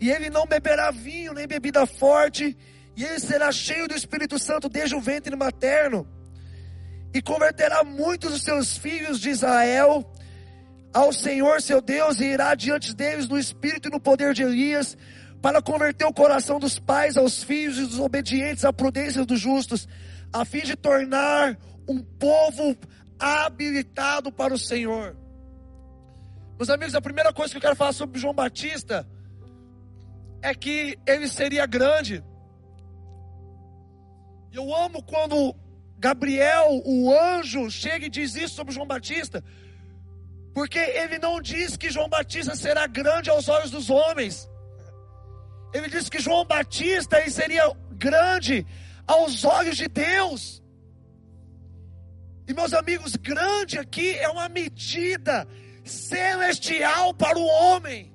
[0.00, 2.56] e ele não beberá vinho nem bebida forte,
[2.96, 6.06] e ele será cheio do Espírito Santo desde o ventre materno,
[7.12, 10.08] e converterá muitos dos seus filhos de Israel
[10.92, 14.96] ao Senhor seu Deus, e irá diante deles no espírito e no poder de Elias,
[15.40, 19.88] para converter o coração dos pais aos filhos e dos obedientes à prudência dos justos
[20.32, 22.76] a fim de tornar um povo
[23.18, 25.16] habilitado para o Senhor.
[26.56, 29.06] Meus amigos, a primeira coisa que eu quero falar sobre João Batista
[30.40, 32.24] é que ele seria grande.
[34.52, 35.54] Eu amo quando
[35.98, 39.44] Gabriel, o anjo, chega e diz isso sobre João Batista,
[40.54, 44.48] porque ele não diz que João Batista será grande aos olhos dos homens.
[45.72, 48.66] Ele diz que João Batista ele seria grande
[49.06, 50.62] aos olhos de Deus.
[52.46, 55.46] E meus amigos, grande aqui é uma medida
[55.84, 58.12] celestial para o homem.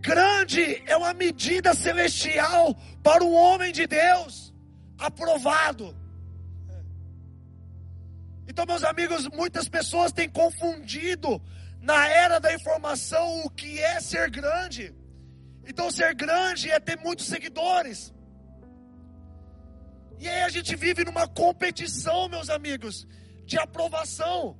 [0.00, 4.54] Grande é uma medida celestial para o homem de Deus,
[4.96, 5.96] aprovado.
[8.48, 11.40] Então, meus amigos, muitas pessoas têm confundido
[11.82, 14.94] na era da informação o que é ser grande.
[15.66, 18.12] Então, ser grande é ter muitos seguidores.
[20.18, 23.06] E aí a gente vive numa competição, meus amigos,
[23.44, 24.58] de aprovação.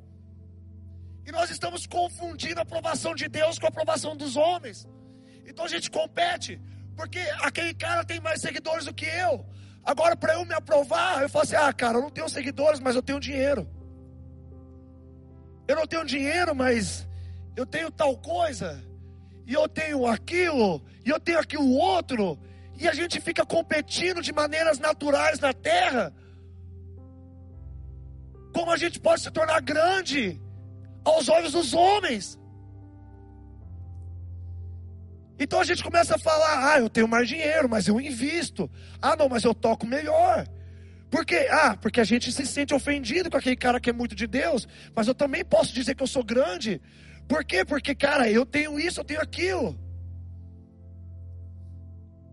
[1.27, 4.87] E nós estamos confundindo a aprovação de Deus com a aprovação dos homens.
[5.47, 6.61] Então a gente compete,
[6.95, 9.45] porque aquele cara tem mais seguidores do que eu.
[9.83, 12.95] Agora, para eu me aprovar, eu falo assim: ah, cara, eu não tenho seguidores, mas
[12.95, 13.67] eu tenho dinheiro.
[15.69, 17.07] Eu não tenho dinheiro, mas
[17.55, 18.83] eu tenho tal coisa.
[19.47, 22.39] E eu tenho aquilo, e eu tenho aquilo outro
[22.79, 26.15] e a gente fica competindo de maneiras naturais na terra,
[28.55, 30.41] como a gente pode se tornar grande
[31.05, 32.39] aos olhos dos homens.
[35.41, 38.71] Então a gente começa a falar: ah, eu tenho mais dinheiro, mas eu invisto.
[39.03, 40.47] Ah, não, mas eu toco melhor.
[41.11, 41.49] Por quê?
[41.51, 44.69] Ah, porque a gente se sente ofendido com aquele cara que é muito de Deus,
[44.95, 46.81] mas eu também posso dizer que eu sou grande.
[47.27, 47.65] Por quê?
[47.65, 49.79] Porque, cara, eu tenho isso, eu tenho aquilo.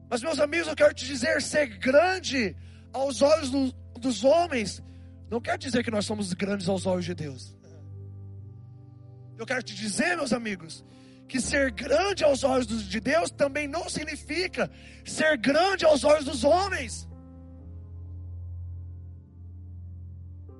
[0.09, 2.55] Mas, meus amigos, eu quero te dizer: ser grande
[2.93, 4.81] aos olhos do, dos homens
[5.29, 7.55] não quer dizer que nós somos grandes aos olhos de Deus.
[9.37, 10.83] Eu quero te dizer, meus amigos,
[11.27, 14.71] que ser grande aos olhos de Deus também não significa
[15.03, 17.07] ser grande aos olhos dos homens.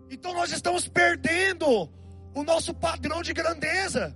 [0.10, 1.90] Então nós estamos perdendo
[2.34, 4.16] o nosso padrão de grandeza.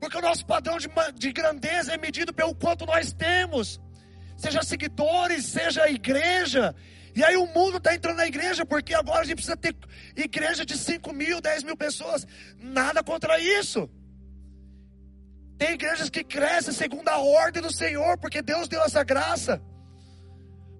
[0.00, 3.80] Porque o nosso padrão de, de grandeza é medido pelo quanto nós temos.
[4.36, 6.74] Seja seguidores, seja igreja.
[7.14, 9.74] E aí o mundo está entrando na igreja, porque agora a gente precisa ter
[10.14, 12.24] igreja de 5 mil, 10 mil pessoas.
[12.56, 13.90] Nada contra isso.
[15.58, 19.60] Tem igrejas que crescem segundo a ordem do Senhor, porque Deus deu essa graça.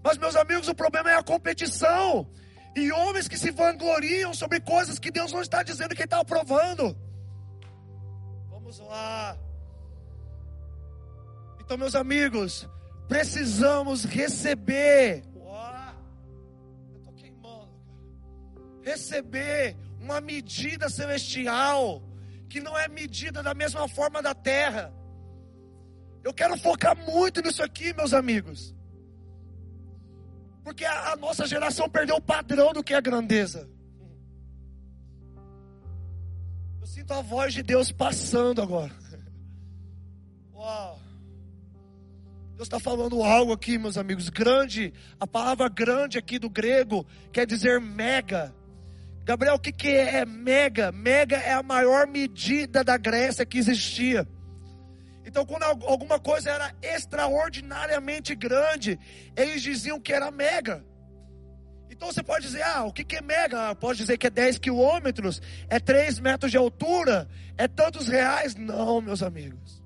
[0.04, 2.30] Mas, meus amigos, o problema é a competição.
[2.78, 6.96] E homens que se vangloriam sobre coisas que Deus não está dizendo que está aprovando.
[8.48, 9.36] Vamos lá.
[11.60, 12.68] Então, meus amigos,
[13.08, 15.24] precisamos receber.
[16.94, 17.68] eu tô queimando.
[18.80, 22.00] Receber uma medida celestial
[22.48, 24.92] que não é medida da mesma forma da terra.
[26.22, 28.72] Eu quero focar muito nisso aqui, meus amigos.
[30.68, 33.66] Porque a, a nossa geração perdeu o padrão do que é grandeza.
[36.84, 38.92] sinto a voz de Deus passando agora.
[40.52, 41.00] Uau.
[42.54, 44.28] Deus está falando algo aqui, meus amigos.
[44.28, 48.54] Grande, a palavra grande aqui do grego quer dizer mega.
[49.24, 50.92] Gabriel, o que, que é mega?
[50.92, 54.28] Mega é a maior medida da Grécia que existia.
[55.28, 58.98] Então, quando alguma coisa era extraordinariamente grande,
[59.36, 60.82] eles diziam que era mega.
[61.90, 63.74] Então você pode dizer, ah, o que, é mega?
[63.74, 68.54] Pode dizer que é 10 quilômetros, é 3 metros de altura, é tantos reais.
[68.54, 69.82] Não, meus amigos.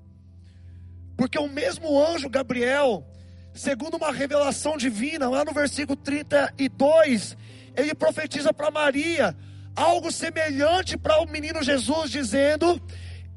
[1.17, 3.05] Porque o mesmo anjo Gabriel,
[3.53, 7.35] segundo uma revelação divina, lá no versículo 32,
[7.75, 9.35] ele profetiza para Maria
[9.75, 12.81] algo semelhante para o menino Jesus, dizendo: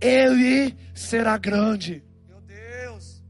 [0.00, 2.02] Ele será grande.
[2.28, 3.22] Meu Deus.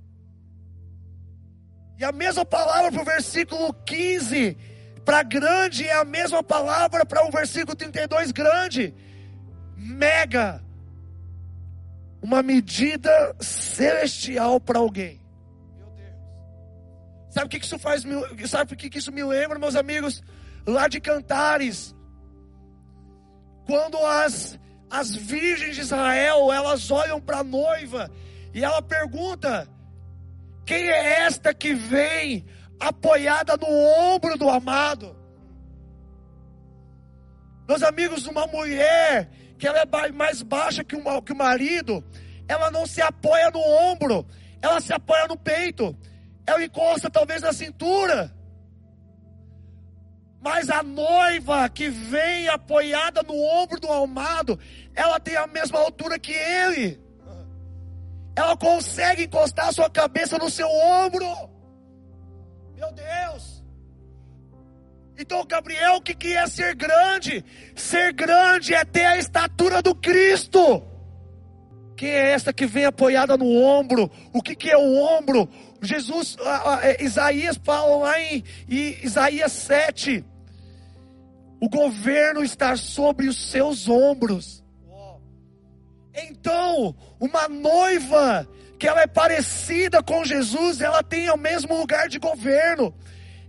[1.98, 4.56] E a mesma palavra para o versículo 15,
[5.04, 8.94] para grande, é a mesma palavra para o versículo 32, grande.
[9.76, 10.62] Mega.
[12.20, 15.20] Uma medida celestial para alguém.
[17.30, 18.02] Sabe o que isso faz?
[18.48, 20.22] Sabe o que isso me lembra, meus amigos?
[20.66, 21.94] Lá de Cantares,
[23.66, 24.58] quando as,
[24.90, 28.10] as virgens de Israel elas olham para a noiva
[28.54, 29.68] e ela pergunta:
[30.64, 32.44] quem é esta que vem
[32.78, 35.16] apoiada no ombro do amado?
[37.68, 42.04] Meus amigos, uma mulher que ela é mais baixa que que o marido,
[42.46, 44.26] ela não se apoia no ombro,
[44.62, 45.96] ela se apoia no peito
[46.46, 48.32] ela encosta talvez na cintura.
[50.46, 54.56] Mas a noiva que vem apoiada no ombro do almado,
[54.94, 57.00] ela tem a mesma altura que ele.
[58.36, 61.26] Ela consegue encostar a sua cabeça no seu ombro.
[62.76, 63.64] Meu Deus.
[65.18, 67.44] Então, Gabriel, o que, que é ser grande?
[67.74, 70.80] Ser grande é ter a estatura do Cristo.
[71.96, 74.08] Quem é esta que vem apoiada no ombro?
[74.32, 75.48] O que, que é o ombro?
[75.82, 76.36] Jesus,
[76.84, 80.24] é, Isaías fala lá em Isaías 7:
[81.60, 84.64] o governo está sobre os seus ombros.
[86.14, 88.48] Então, uma noiva
[88.78, 92.94] que ela é parecida com Jesus, ela tem o mesmo lugar de governo.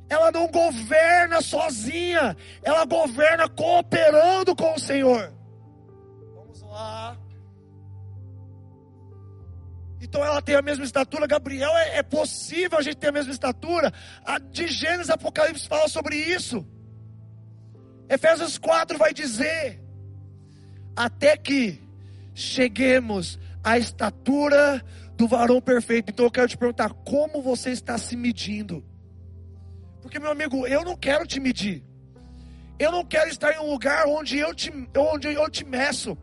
[0.09, 5.33] Ela não governa sozinha, ela governa cooperando com o Senhor.
[6.33, 7.17] Vamos lá.
[9.99, 11.27] Então ela tem a mesma estatura.
[11.27, 13.91] Gabriel, é, é possível a gente ter a mesma estatura?
[14.23, 16.65] A, de Gênesis Apocalipse fala sobre isso.
[18.09, 19.81] Efésios 4 vai dizer:
[20.95, 21.81] Até que
[22.33, 24.83] cheguemos à estatura
[25.15, 26.11] do varão perfeito.
[26.11, 28.83] Então eu quero te perguntar: como você está se medindo?
[30.01, 31.83] Porque, meu amigo, eu não quero te medir.
[32.79, 36.17] Eu não quero estar em um lugar onde eu te, onde eu te meço.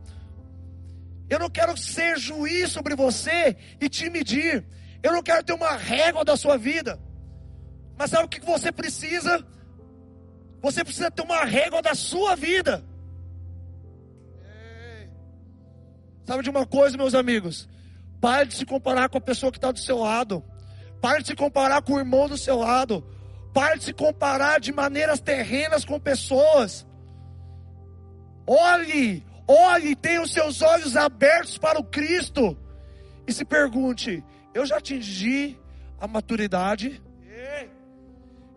[1.28, 4.64] Eu não quero ser juiz sobre você e te medir.
[5.02, 6.98] Eu não quero ter uma régua da sua vida.
[7.98, 9.44] Mas sabe o que você precisa?
[10.64, 12.82] Você precisa ter uma régua da sua vida.
[16.24, 17.68] Sabe de uma coisa, meus amigos?
[18.20, 20.42] Pare de se comparar com a pessoa que está do seu lado.
[21.00, 23.06] Pare de se comparar com o irmão do seu lado.
[23.52, 26.86] Pare de se comparar de maneiras terrenas com pessoas.
[28.46, 32.56] Olhe Olhe tenha os seus olhos abertos para o Cristo.
[33.26, 35.58] E se pergunte: eu já atingi
[36.00, 37.02] a maturidade?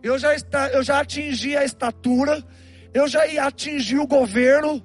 [0.02, 2.44] Eu já, está, eu já atingi a estatura?
[2.94, 4.82] Eu já atingi o governo?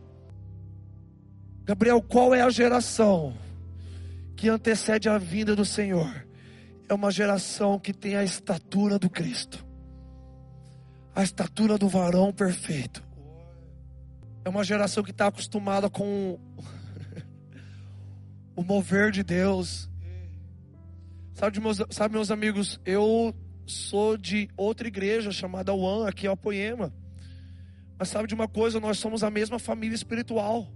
[1.64, 3.38] Gabriel, qual é a geração
[4.36, 6.26] que antecede a vinda do Senhor?
[6.90, 9.66] É uma geração que tem a estatura do Cristo,
[11.16, 13.04] a estatura do varão perfeito.
[14.44, 16.38] É uma geração que está acostumada com
[18.56, 19.90] o mover de Deus.
[21.34, 23.34] Sabe meus, sabe, meus amigos, eu
[23.66, 26.94] sou de outra igreja chamada One, aqui é o Poema.
[27.98, 30.68] Mas sabe de uma coisa, nós somos a mesma família espiritual.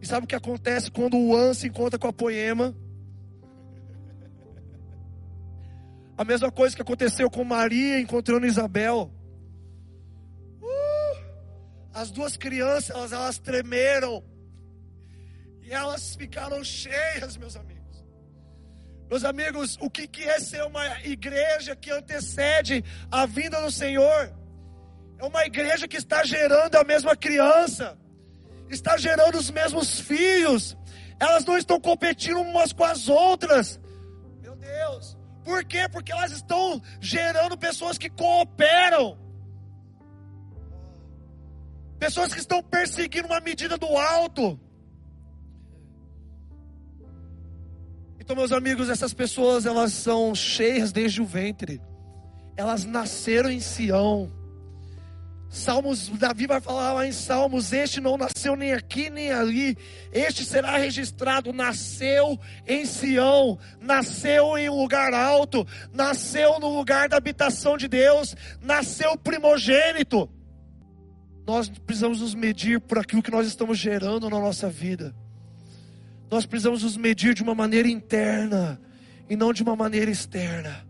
[0.00, 2.74] E sabe o que acontece quando o One se encontra com a Poema?
[6.16, 9.12] A mesma coisa que aconteceu com Maria encontrando Isabel.
[11.92, 14.24] As duas crianças, elas, elas tremeram.
[15.62, 17.71] E elas ficaram cheias, meus amigos.
[19.12, 24.32] Meus amigos, o que, que é ser uma igreja que antecede a vinda do Senhor?
[25.18, 27.98] É uma igreja que está gerando a mesma criança,
[28.70, 30.78] está gerando os mesmos filhos,
[31.20, 33.78] elas não estão competindo umas com as outras.
[34.40, 35.86] Meu Deus, por quê?
[35.90, 39.18] Porque elas estão gerando pessoas que cooperam.
[41.98, 44.58] Pessoas que estão perseguindo uma medida do alto.
[48.22, 51.82] Então, meus amigos, essas pessoas elas são cheias desde o ventre.
[52.56, 54.30] Elas nasceram em Sião.
[55.48, 59.76] Salmos, Davi vai falar lá em Salmos: Este não nasceu nem aqui nem ali,
[60.12, 61.52] este será registrado.
[61.52, 68.36] Nasceu em Sião, nasceu em um lugar alto, nasceu no lugar da habitação de Deus,
[68.62, 70.30] nasceu primogênito
[71.44, 75.12] nós precisamos nos medir por aquilo que nós estamos gerando na nossa vida.
[76.32, 78.80] Nós precisamos nos medir de uma maneira interna
[79.28, 80.82] e não de uma maneira externa.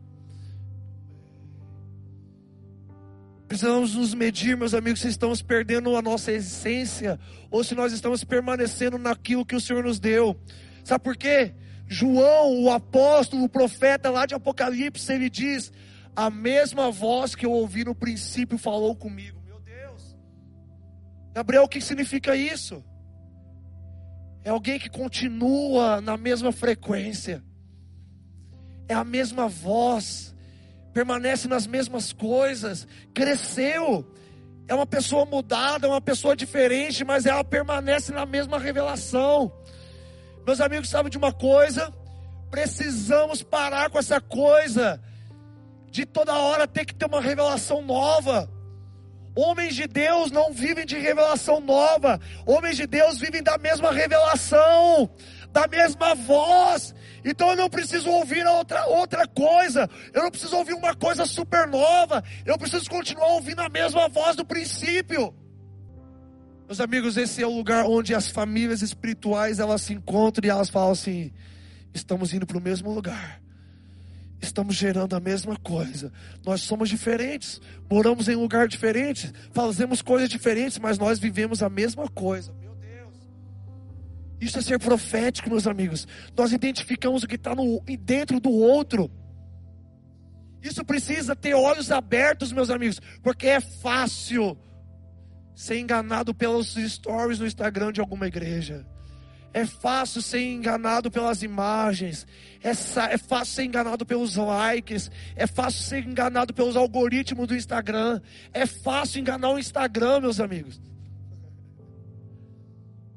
[3.48, 7.18] Precisamos nos medir, meus amigos, se estamos perdendo a nossa essência
[7.50, 10.38] ou se nós estamos permanecendo naquilo que o Senhor nos deu.
[10.84, 11.52] Sabe por quê?
[11.88, 15.72] João, o apóstolo, o profeta lá de Apocalipse, ele diz:
[16.14, 19.42] A mesma voz que eu ouvi no princípio falou comigo.
[19.44, 20.16] Meu Deus.
[21.34, 22.84] Gabriel, o que significa isso?
[24.44, 27.42] É alguém que continua na mesma frequência,
[28.88, 30.32] é a mesma voz
[30.92, 34.06] permanece nas mesmas coisas, cresceu,
[34.68, 39.52] é uma pessoa mudada, é uma pessoa diferente, mas ela permanece na mesma revelação.
[40.46, 41.92] Meus amigos, sabem de uma coisa?
[42.50, 45.02] Precisamos parar com essa coisa
[45.90, 48.50] de toda hora ter que ter uma revelação nova.
[49.34, 55.10] Homens de Deus não vivem de revelação nova, homens de Deus vivem da mesma revelação,
[55.50, 56.94] da mesma voz.
[57.24, 61.66] Então eu não preciso ouvir outra, outra coisa, eu não preciso ouvir uma coisa super
[61.66, 65.34] nova, eu preciso continuar ouvindo a mesma voz do princípio.
[66.66, 70.68] Meus amigos, esse é o lugar onde as famílias espirituais elas se encontram e elas
[70.68, 71.32] falam assim:
[71.94, 73.42] estamos indo para o mesmo lugar
[74.42, 76.12] estamos gerando a mesma coisa.
[76.44, 82.08] Nós somos diferentes, moramos em lugar diferente, fazemos coisas diferentes, mas nós vivemos a mesma
[82.08, 82.52] coisa.
[84.40, 86.06] Isso é ser profético, meus amigos.
[86.36, 87.52] Nós identificamos o que está
[88.00, 89.08] dentro do outro.
[90.60, 94.58] Isso precisa ter olhos abertos, meus amigos, porque é fácil
[95.54, 98.84] ser enganado pelos stories no Instagram de alguma igreja.
[99.54, 102.26] É fácil ser enganado pelas imagens.
[102.62, 105.10] É, é, fácil ser enganado pelos likes.
[105.36, 108.20] É fácil ser enganado pelos algoritmos do Instagram.
[108.52, 110.80] É fácil enganar o Instagram, meus amigos.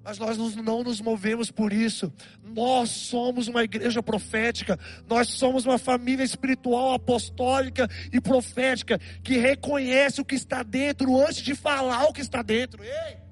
[0.04, 2.14] Mas nós não nos movemos por isso.
[2.44, 4.78] Nós somos uma igreja profética.
[5.10, 11.42] Nós somos uma família espiritual, apostólica e profética que reconhece o que está dentro antes
[11.42, 12.84] de falar o que está dentro.
[12.84, 13.25] Ei!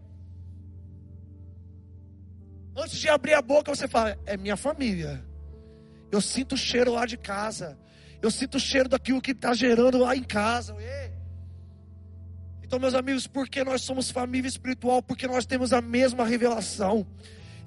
[2.76, 5.24] Antes de abrir a boca, você fala: É minha família.
[6.12, 7.78] Eu sinto o cheiro lá de casa.
[8.22, 10.76] Eu sinto o cheiro daquilo que está gerando lá em casa.
[12.64, 15.02] Então, meus amigos, porque nós somos família espiritual?
[15.02, 17.06] Porque nós temos a mesma revelação.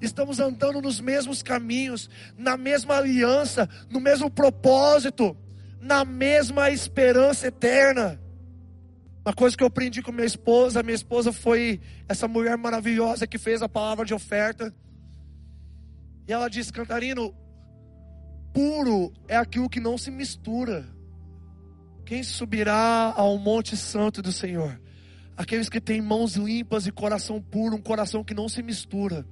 [0.01, 5.35] Estamos andando nos mesmos caminhos, na mesma aliança, no mesmo propósito,
[5.79, 8.19] na mesma esperança eterna.
[9.25, 13.37] Uma coisa que eu aprendi com minha esposa, minha esposa foi essa mulher maravilhosa que
[13.37, 14.73] fez a palavra de oferta.
[16.27, 17.33] E ela disse: Cantarino,
[18.53, 20.85] puro é aquilo que não se mistura.
[22.05, 24.79] Quem subirá ao Monte Santo do Senhor?
[25.35, 29.25] Aqueles que têm mãos limpas e coração puro, um coração que não se mistura.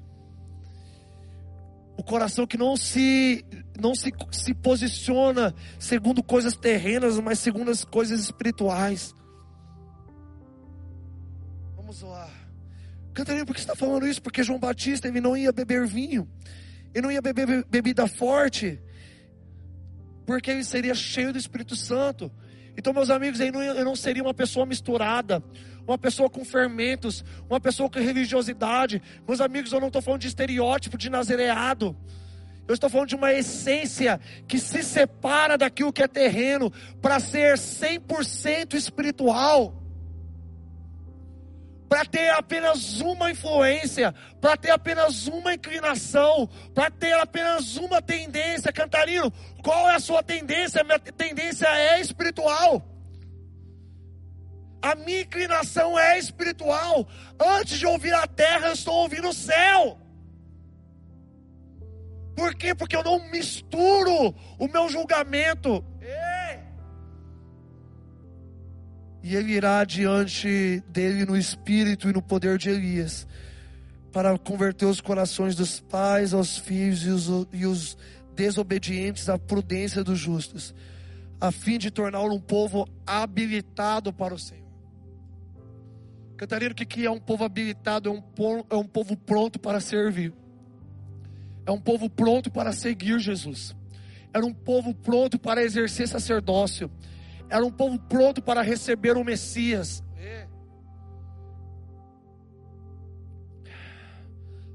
[1.98, 3.46] O coração que não se
[3.80, 9.16] não se, se posiciona segundo coisas terrenas, mas segundo as coisas espirituais.
[11.76, 12.30] Vamos lá.
[13.14, 14.22] Cantarina, por que você está falando isso?
[14.22, 16.30] Porque João Batista ele não ia beber vinho,
[16.96, 18.82] ele não ia beber bebida forte,
[20.26, 22.32] porque ele seria cheio do Espírito Santo.
[22.78, 25.44] Então, meus amigos, eu não seria uma pessoa misturada,
[25.86, 29.02] uma pessoa com fermentos, uma pessoa com religiosidade.
[29.28, 31.96] Meus amigos, eu não estou falando de estereótipo, de nazereado.
[32.68, 36.72] Eu estou falando de uma essência que se separa daquilo que é terreno
[37.02, 39.85] para ser 100% espiritual.
[41.88, 48.74] Para ter apenas uma influência, para ter apenas uma inclinação, para ter apenas uma tendência.
[48.74, 49.32] Cantarino,
[49.64, 50.84] qual é a sua tendência?
[50.84, 52.84] Minha tendência é espiritual.
[54.82, 57.08] A minha inclinação é espiritual.
[57.40, 59.98] Antes de ouvir a terra, eu estou ouvindo o céu.
[62.36, 62.76] Por quê?
[62.76, 65.84] Porque eu não misturo o meu julgamento.
[69.26, 73.26] E ele irá diante dele no espírito e no poder de Elias,
[74.12, 77.98] para converter os corações dos pais aos filhos e os, e os
[78.36, 80.76] desobedientes à prudência dos justos,
[81.42, 84.64] a fim de torná-lo um povo habilitado para o Senhor.
[86.38, 88.10] Catarina, o que é um povo habilitado?
[88.10, 90.34] É um povo, é um povo pronto para servir.
[91.66, 93.76] É um povo pronto para seguir Jesus.
[94.32, 96.92] Era um povo pronto para exercer sacerdócio.
[97.50, 100.04] Era um povo pronto para receber o Messias.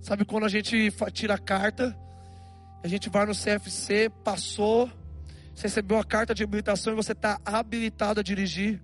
[0.00, 1.96] Sabe quando a gente tira a carta,
[2.82, 4.90] a gente vai no CFC, passou,
[5.54, 8.82] você recebeu a carta de habilitação e você está habilitado a dirigir.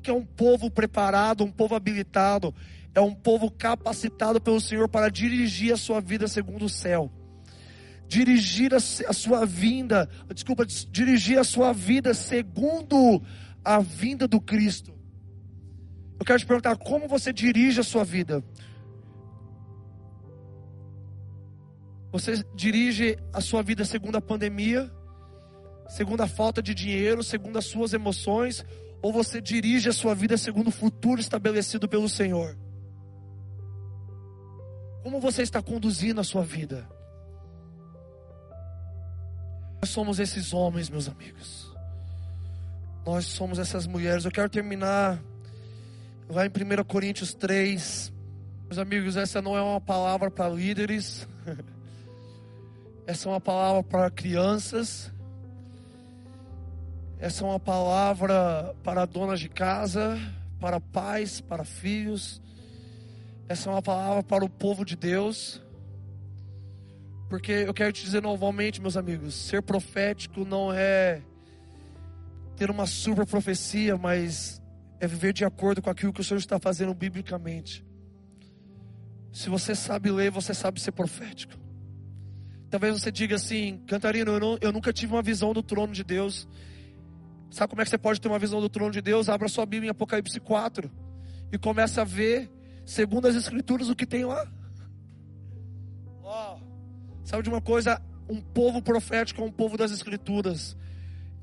[0.00, 2.54] que é um povo preparado, um povo habilitado,
[2.94, 7.10] é um povo capacitado pelo Senhor para dirigir a sua vida segundo o céu.
[8.10, 13.22] Dirigir a, a sua vinda, desculpa, dirigir a sua vida segundo
[13.64, 14.92] a vinda do Cristo.
[16.18, 18.42] Eu quero te perguntar como você dirige a sua vida.
[22.10, 24.90] Você dirige a sua vida segundo a pandemia,
[25.88, 28.64] segundo a falta de dinheiro, segundo as suas emoções,
[29.00, 32.58] ou você dirige a sua vida segundo o futuro estabelecido pelo Senhor?
[35.04, 36.99] Como você está conduzindo a sua vida?
[39.80, 41.74] Nós somos esses homens, meus amigos.
[43.04, 44.24] Nós somos essas mulheres.
[44.24, 45.18] Eu quero terminar
[46.28, 48.12] lá em 1 Coríntios 3.
[48.66, 51.26] Meus amigos, essa não é uma palavra para líderes.
[53.06, 55.10] Essa é uma palavra para crianças.
[57.18, 60.16] Essa é uma palavra para donas de casa,
[60.60, 62.40] para pais, para filhos.
[63.48, 65.60] Essa é uma palavra para o povo de Deus.
[67.30, 71.22] Porque eu quero te dizer novamente, meus amigos, ser profético não é
[72.56, 74.60] ter uma super profecia, mas
[74.98, 77.86] é viver de acordo com aquilo que o Senhor está fazendo biblicamente.
[79.32, 81.54] Se você sabe ler, você sabe ser profético.
[82.68, 86.02] Talvez você diga assim, Cantarino, eu, não, eu nunca tive uma visão do trono de
[86.02, 86.48] Deus.
[87.48, 89.28] Sabe como é que você pode ter uma visão do trono de Deus?
[89.28, 90.90] Abra sua Bíblia em Apocalipse 4
[91.52, 92.50] e começa a ver,
[92.84, 94.52] segundo as Escrituras, o que tem lá.
[96.24, 96.69] Oh,
[97.30, 98.02] sabe de uma coisa?
[98.28, 100.76] Um povo profético é um povo das Escrituras,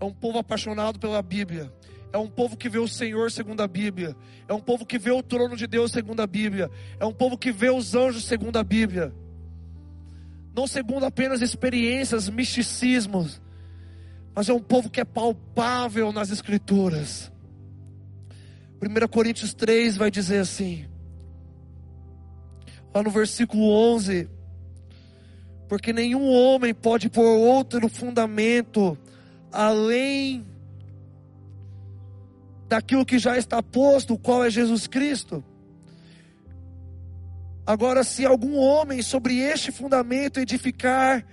[0.02, 1.72] é um povo apaixonado pela Bíblia,
[2.12, 4.14] é um povo que vê o Senhor segundo a Bíblia,
[4.50, 6.70] é um povo que vê o trono de Deus segundo a Bíblia,
[7.00, 9.14] é um povo que vê os anjos segundo a Bíblia.
[10.54, 13.42] Não segundo apenas experiências, misticismos,
[14.36, 17.32] mas é um povo que é palpável nas Escrituras.
[18.82, 20.86] 1 Coríntios 3 vai dizer assim,
[22.94, 24.36] lá no versículo 11:
[25.68, 28.98] Porque nenhum homem pode pôr outro fundamento
[29.52, 30.46] além
[32.68, 35.44] daquilo que já está posto, qual é Jesus Cristo.
[37.66, 41.26] Agora, se algum homem sobre este fundamento edificar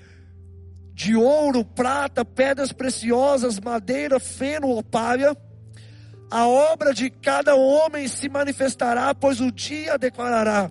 [0.93, 5.37] de ouro, prata, pedras preciosas, madeira, feno ou palha,
[6.31, 10.71] a obra de cada homem se manifestará, pois o dia declarará,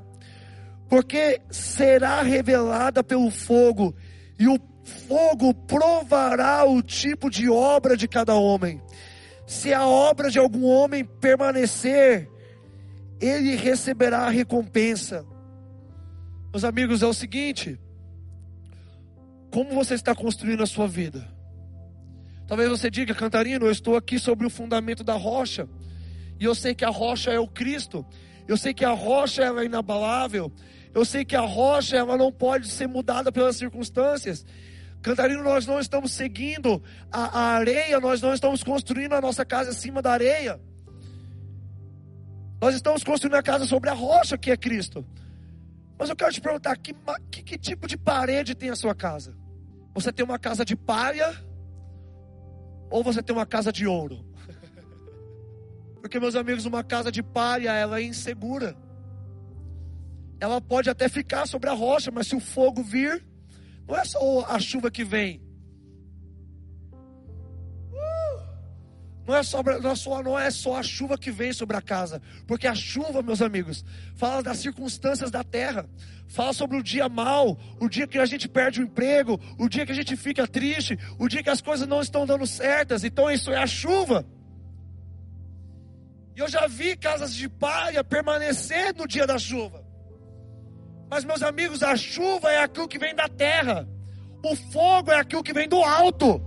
[0.89, 3.95] porque será revelada pelo fogo,
[4.39, 8.81] e o fogo provará o tipo de obra de cada homem.
[9.45, 12.29] Se a obra de algum homem permanecer,
[13.19, 15.25] ele receberá a recompensa.
[16.51, 17.79] Meus amigos, é o seguinte:
[19.51, 21.27] como você está construindo a sua vida?
[22.47, 25.67] Talvez você diga, Cantarino, eu estou aqui sobre o fundamento da rocha,
[26.39, 28.05] e eu sei que a rocha é o Cristo,
[28.47, 30.51] eu sei que a rocha ela é inabalável,
[30.93, 34.45] eu sei que a rocha ela não pode ser mudada pelas circunstâncias.
[35.01, 36.81] Cantarino, nós não estamos seguindo
[37.11, 40.59] a, a areia, nós não estamos construindo a nossa casa acima da areia.
[42.61, 45.05] Nós estamos construindo a casa sobre a rocha que é Cristo.
[45.97, 46.95] Mas eu quero te perguntar: que,
[47.29, 49.35] que, que tipo de parede tem a sua casa?
[49.93, 51.33] Você tem uma casa de palha?
[52.89, 54.25] Ou você tem uma casa de ouro?
[56.03, 58.75] Porque, meus amigos, uma casa de palha ela é insegura.
[60.37, 63.25] Ela pode até ficar sobre a rocha, mas se o fogo vir,
[63.87, 65.41] não é só a chuva que vem,
[69.25, 71.81] Não é, só, não, é só, não é só a chuva que vem sobre a
[71.81, 73.85] casa, porque a chuva, meus amigos,
[74.15, 75.89] fala das circunstâncias da terra,
[76.27, 79.85] fala sobre o dia mal, o dia que a gente perde o emprego, o dia
[79.85, 83.31] que a gente fica triste, o dia que as coisas não estão dando certas, então
[83.31, 84.25] isso é a chuva.
[86.35, 89.83] E eu já vi casas de palha permanecer no dia da chuva,
[91.09, 93.87] mas meus amigos, a chuva é aquilo que vem da terra,
[94.43, 96.41] o fogo é aquilo que vem do alto.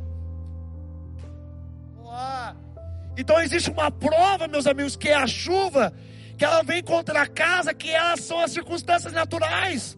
[3.17, 5.93] Então existe uma prova, meus amigos, que é a chuva,
[6.37, 9.97] que ela vem contra a casa, que elas são as circunstâncias naturais.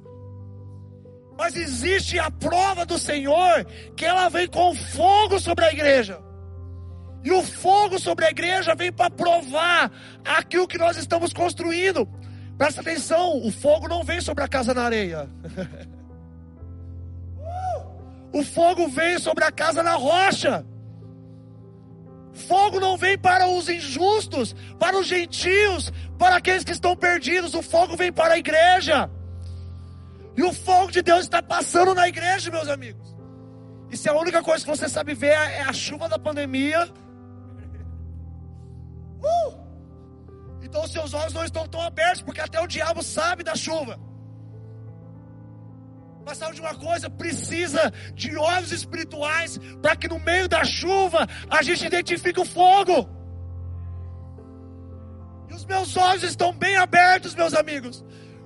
[1.36, 3.64] Mas existe a prova do Senhor,
[3.96, 6.27] que ela vem com fogo sobre a igreja.
[7.28, 9.92] E o fogo sobre a igreja vem para provar
[10.24, 12.08] aquilo que nós estamos construindo.
[12.56, 15.28] Presta atenção, o fogo não vem sobre a casa na areia.
[18.32, 20.64] o fogo vem sobre a casa na rocha.
[22.32, 27.52] Fogo não vem para os injustos, para os gentios, para aqueles que estão perdidos.
[27.52, 29.10] O fogo vem para a igreja.
[30.34, 33.14] E o fogo de Deus está passando na igreja, meus amigos.
[33.90, 36.88] E se a única coisa que você sabe ver é a chuva da pandemia,
[39.22, 39.68] uh!
[40.62, 43.98] então os seus olhos não estão tão abertos, porque até o diabo sabe da chuva.
[46.26, 47.08] Mas sabe de uma coisa?
[47.08, 53.08] Precisa de olhos espirituais para que no meio da chuva a gente identifique o fogo.
[55.48, 58.04] E os meus olhos estão bem abertos, meus amigos,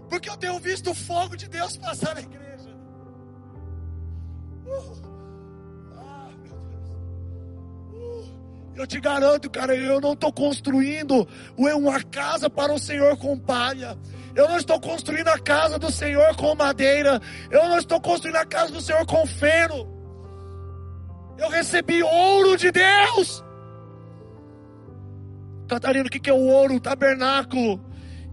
[0.09, 2.71] porque eu tenho visto o fogo de Deus passar na igreja.
[4.65, 5.12] Uh.
[8.75, 13.99] Eu te garanto, cara, eu não estou construindo uma casa para o Senhor com palha.
[14.35, 17.21] Eu não estou construindo a casa do Senhor com madeira.
[17.51, 19.87] Eu não estou construindo a casa do Senhor com feno.
[21.37, 23.45] Eu recebi ouro de Deus.
[25.69, 26.77] Catarina, o que é o ouro?
[26.77, 27.85] O tabernáculo.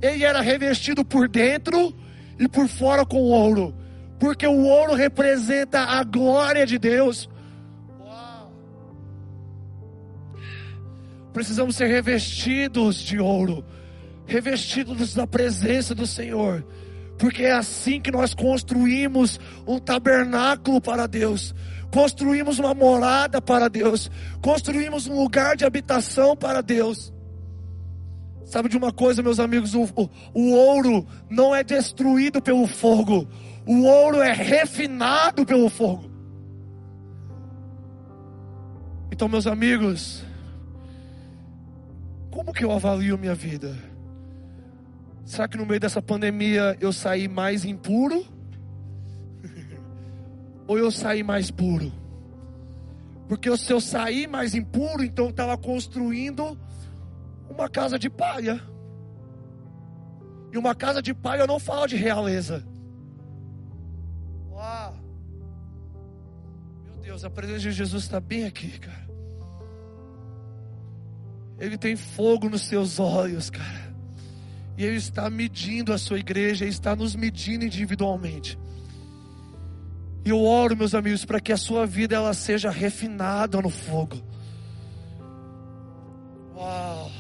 [0.02, 1.94] Ele era revestido por dentro
[2.40, 3.76] e por fora com ouro.
[4.18, 7.30] Porque o ouro representa a glória de Deus.
[11.34, 13.64] Precisamos ser revestidos de ouro
[14.30, 16.64] revestidos da presença do Senhor,
[17.18, 21.54] porque é assim que nós construímos um tabernáculo para Deus,
[21.92, 24.10] construímos uma morada para Deus,
[24.40, 27.12] construímos um lugar de habitação para Deus.
[28.46, 29.74] Sabe de uma coisa, meus amigos?
[29.74, 33.28] O, o, o ouro não é destruído pelo fogo,
[33.66, 36.10] o ouro é refinado pelo fogo.
[39.12, 40.24] Então, meus amigos,
[42.32, 43.76] como que eu avalio minha vida?
[45.26, 48.26] Será que no meio dessa pandemia eu saí mais impuro?
[50.68, 51.92] Ou eu saí mais puro?
[53.28, 56.58] Porque se eu sair mais impuro, então eu estava construindo
[57.48, 58.60] uma casa de palha.
[60.52, 62.66] E uma casa de palha não fala de realeza.
[64.50, 64.98] Uau.
[66.86, 69.09] Meu Deus, a presença de Jesus está bem aqui, cara.
[71.60, 73.94] Ele tem fogo nos seus olhos, cara.
[74.78, 78.58] E Ele está medindo a sua igreja, Ele está nos medindo individualmente.
[80.24, 84.22] E eu oro, meus amigos, para que a sua vida ela seja refinada no fogo.
[86.56, 87.12] Uau!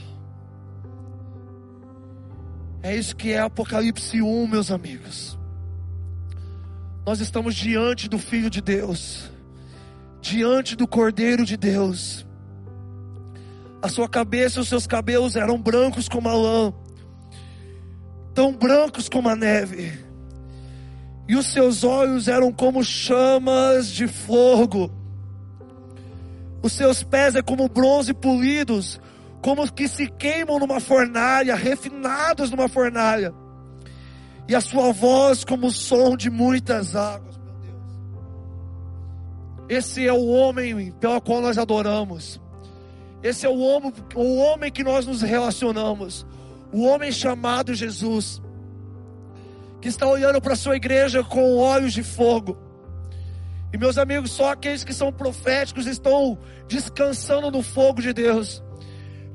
[2.81, 5.37] É isso que é Apocalipse 1, meus amigos.
[7.05, 9.29] Nós estamos diante do Filho de Deus,
[10.21, 12.25] diante do Cordeiro de Deus.
[13.81, 16.73] A sua cabeça e os seus cabelos eram brancos como a lã
[18.39, 19.91] tão brancos como a neve,
[21.27, 24.89] e os seus olhos eram como chamas de fogo,
[26.63, 28.97] os seus pés é como bronze polidos,
[29.41, 33.33] como que se queimam numa fornalha, refinados numa fornalha,
[34.47, 37.83] e a sua voz como o som de muitas águas, meu Deus.
[39.67, 42.39] Esse é o homem pelo qual nós adoramos.
[43.21, 46.25] Esse é o homem, o homem que nós nos relacionamos
[46.71, 48.41] o homem chamado Jesus,
[49.81, 52.57] que está olhando para a sua igreja com olhos de fogo.
[53.71, 58.63] E meus amigos, só aqueles que são proféticos estão descansando no fogo de Deus,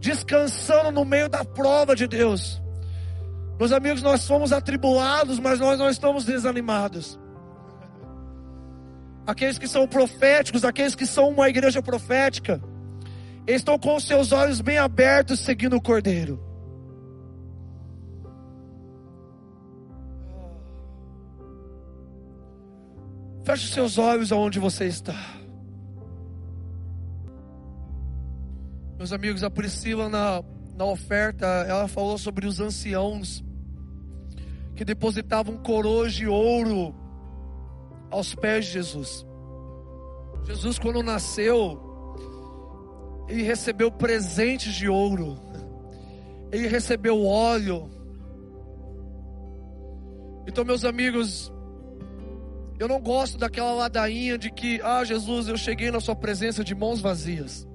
[0.00, 2.60] descansando no meio da prova de Deus.
[3.58, 7.18] Meus amigos, nós somos atribulados, mas nós não estamos desanimados.
[9.26, 12.60] Aqueles que são proféticos, aqueles que são uma igreja profética,
[13.46, 16.40] estão com seus olhos bem abertos seguindo o Cordeiro.
[23.44, 25.14] Feche seus olhos aonde você está.
[28.96, 30.42] Meus amigos, a Priscila na,
[30.74, 33.44] na oferta, ela falou sobre os anciãos
[34.74, 36.94] que depositavam coroas de ouro
[38.10, 39.26] aos pés de Jesus.
[40.46, 41.83] Jesus, quando nasceu,
[43.28, 45.38] ele recebeu presentes de ouro,
[46.52, 47.90] ele recebeu óleo.
[50.46, 51.52] Então, meus amigos,
[52.78, 56.74] eu não gosto daquela ladainha de que, ah, Jesus, eu cheguei na Sua presença de
[56.74, 57.66] mãos vazias.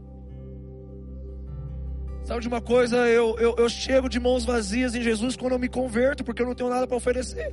[2.23, 2.97] Sabe de uma coisa?
[3.07, 6.45] Eu, eu, eu chego de mãos vazias em Jesus quando eu me converto, porque eu
[6.45, 7.51] não tenho nada para oferecer.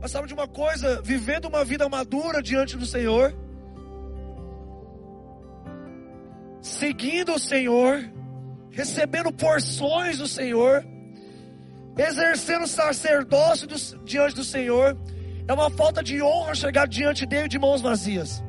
[0.00, 1.00] Mas sabe de uma coisa?
[1.02, 3.32] Vivendo uma vida madura diante do Senhor,
[6.60, 8.10] seguindo o Senhor,
[8.70, 10.84] recebendo porções do Senhor,
[11.96, 14.96] exercendo sacerdócio do, diante do Senhor,
[15.46, 18.42] é uma falta de honra chegar diante dele de mãos vazias.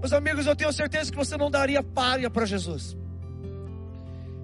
[0.00, 2.96] Meus amigos, eu tenho certeza que você não daria palha para Jesus.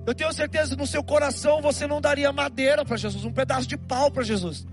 [0.06, 3.66] Eu tenho certeza que no seu coração você não daria madeira para Jesus, um pedaço
[3.66, 4.66] de pau para Jesus.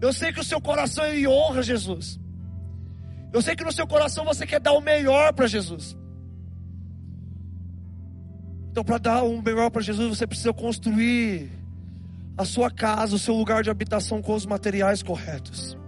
[0.00, 2.18] Eu sei que o seu coração ele honra Jesus.
[3.32, 5.96] Eu sei que no seu coração você quer dar o melhor para Jesus.
[8.70, 11.50] Então, para dar o melhor para Jesus, você precisa construir
[12.36, 15.78] a sua casa, o seu lugar de habitação com os materiais corretos.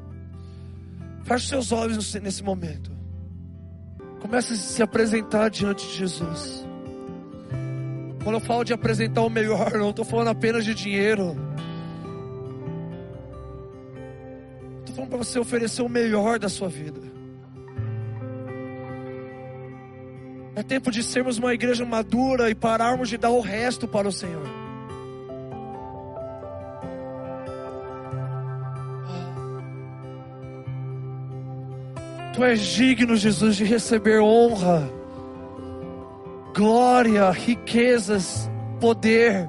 [1.24, 2.90] Feche seus olhos nesse momento.
[4.20, 6.66] Comece a se apresentar diante de Jesus.
[8.24, 11.36] Quando eu falo de apresentar o melhor, não estou falando apenas de dinheiro.
[14.80, 17.17] Estou falando para você oferecer o melhor da sua vida.
[20.58, 24.12] É tempo de sermos uma igreja madura e pararmos de dar o resto para o
[24.12, 24.42] Senhor.
[32.34, 34.90] Tu és digno, Jesus, de receber honra,
[36.52, 38.50] glória, riquezas,
[38.80, 39.48] poder.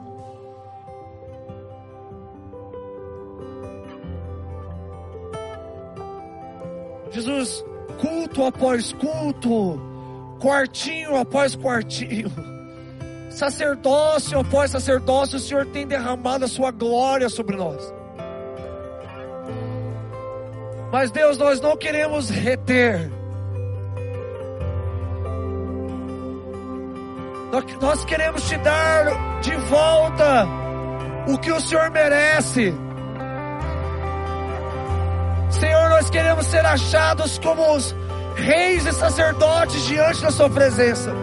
[7.10, 7.66] Jesus,
[7.99, 9.88] culto após culto,
[10.39, 12.31] quartinho após quartinho,
[13.29, 17.93] sacerdócio após sacerdócio, o Senhor tem derramado a sua glória sobre nós.
[20.91, 23.11] Mas Deus, nós não queremos reter.
[27.81, 30.47] Nós queremos te dar de volta
[31.27, 32.73] o que o Senhor merece.
[35.49, 37.95] Senhor, nós queremos ser achados como os
[38.39, 41.13] reis e sacerdotes diante da Sua presença.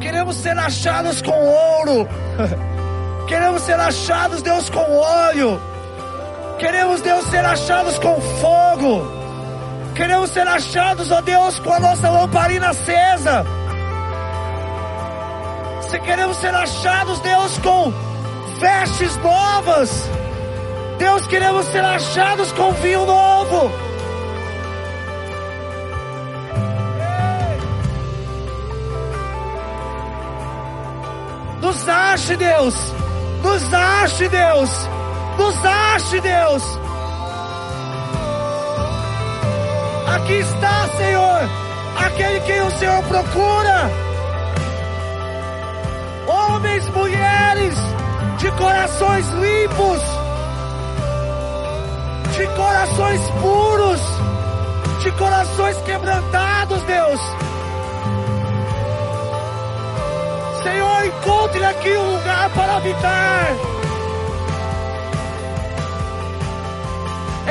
[0.00, 2.08] Queremos ser achados com ouro.
[3.26, 5.60] Queremos ser achados, Deus, com óleo.
[6.58, 9.06] Queremos, Deus, ser achados com fogo.
[9.94, 13.44] Queremos ser achados, ó Deus, com a nossa lamparina acesa.
[15.88, 17.92] Se queremos ser achados, Deus, com
[18.60, 19.90] vestes novas.
[20.98, 23.70] Deus, queremos ser achados com vinho novo.
[31.84, 32.74] Nos ache, Deus.
[33.42, 34.70] Nos ache, Deus.
[35.36, 36.62] Nos ache, Deus.
[40.14, 41.40] Aqui está, Senhor,
[42.06, 43.90] aquele que o Senhor procura.
[46.26, 47.74] Homens, mulheres,
[48.38, 50.02] de corações limpos,
[52.34, 54.00] de corações puros,
[55.02, 57.43] de corações quebrantados, Deus.
[61.18, 63.46] Encontre aqui um lugar para habitar.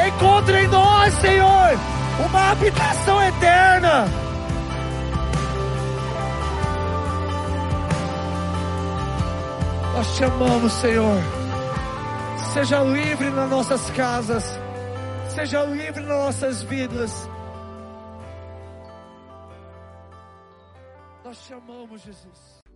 [0.07, 1.79] Encontre em nós, Senhor,
[2.25, 4.05] uma habitação eterna.
[9.93, 11.21] Nós te amamos, Senhor.
[12.53, 14.43] Seja livre nas nossas casas,
[15.29, 17.29] seja livre nas nossas vidas.
[21.23, 22.62] Nós te amamos, Jesus.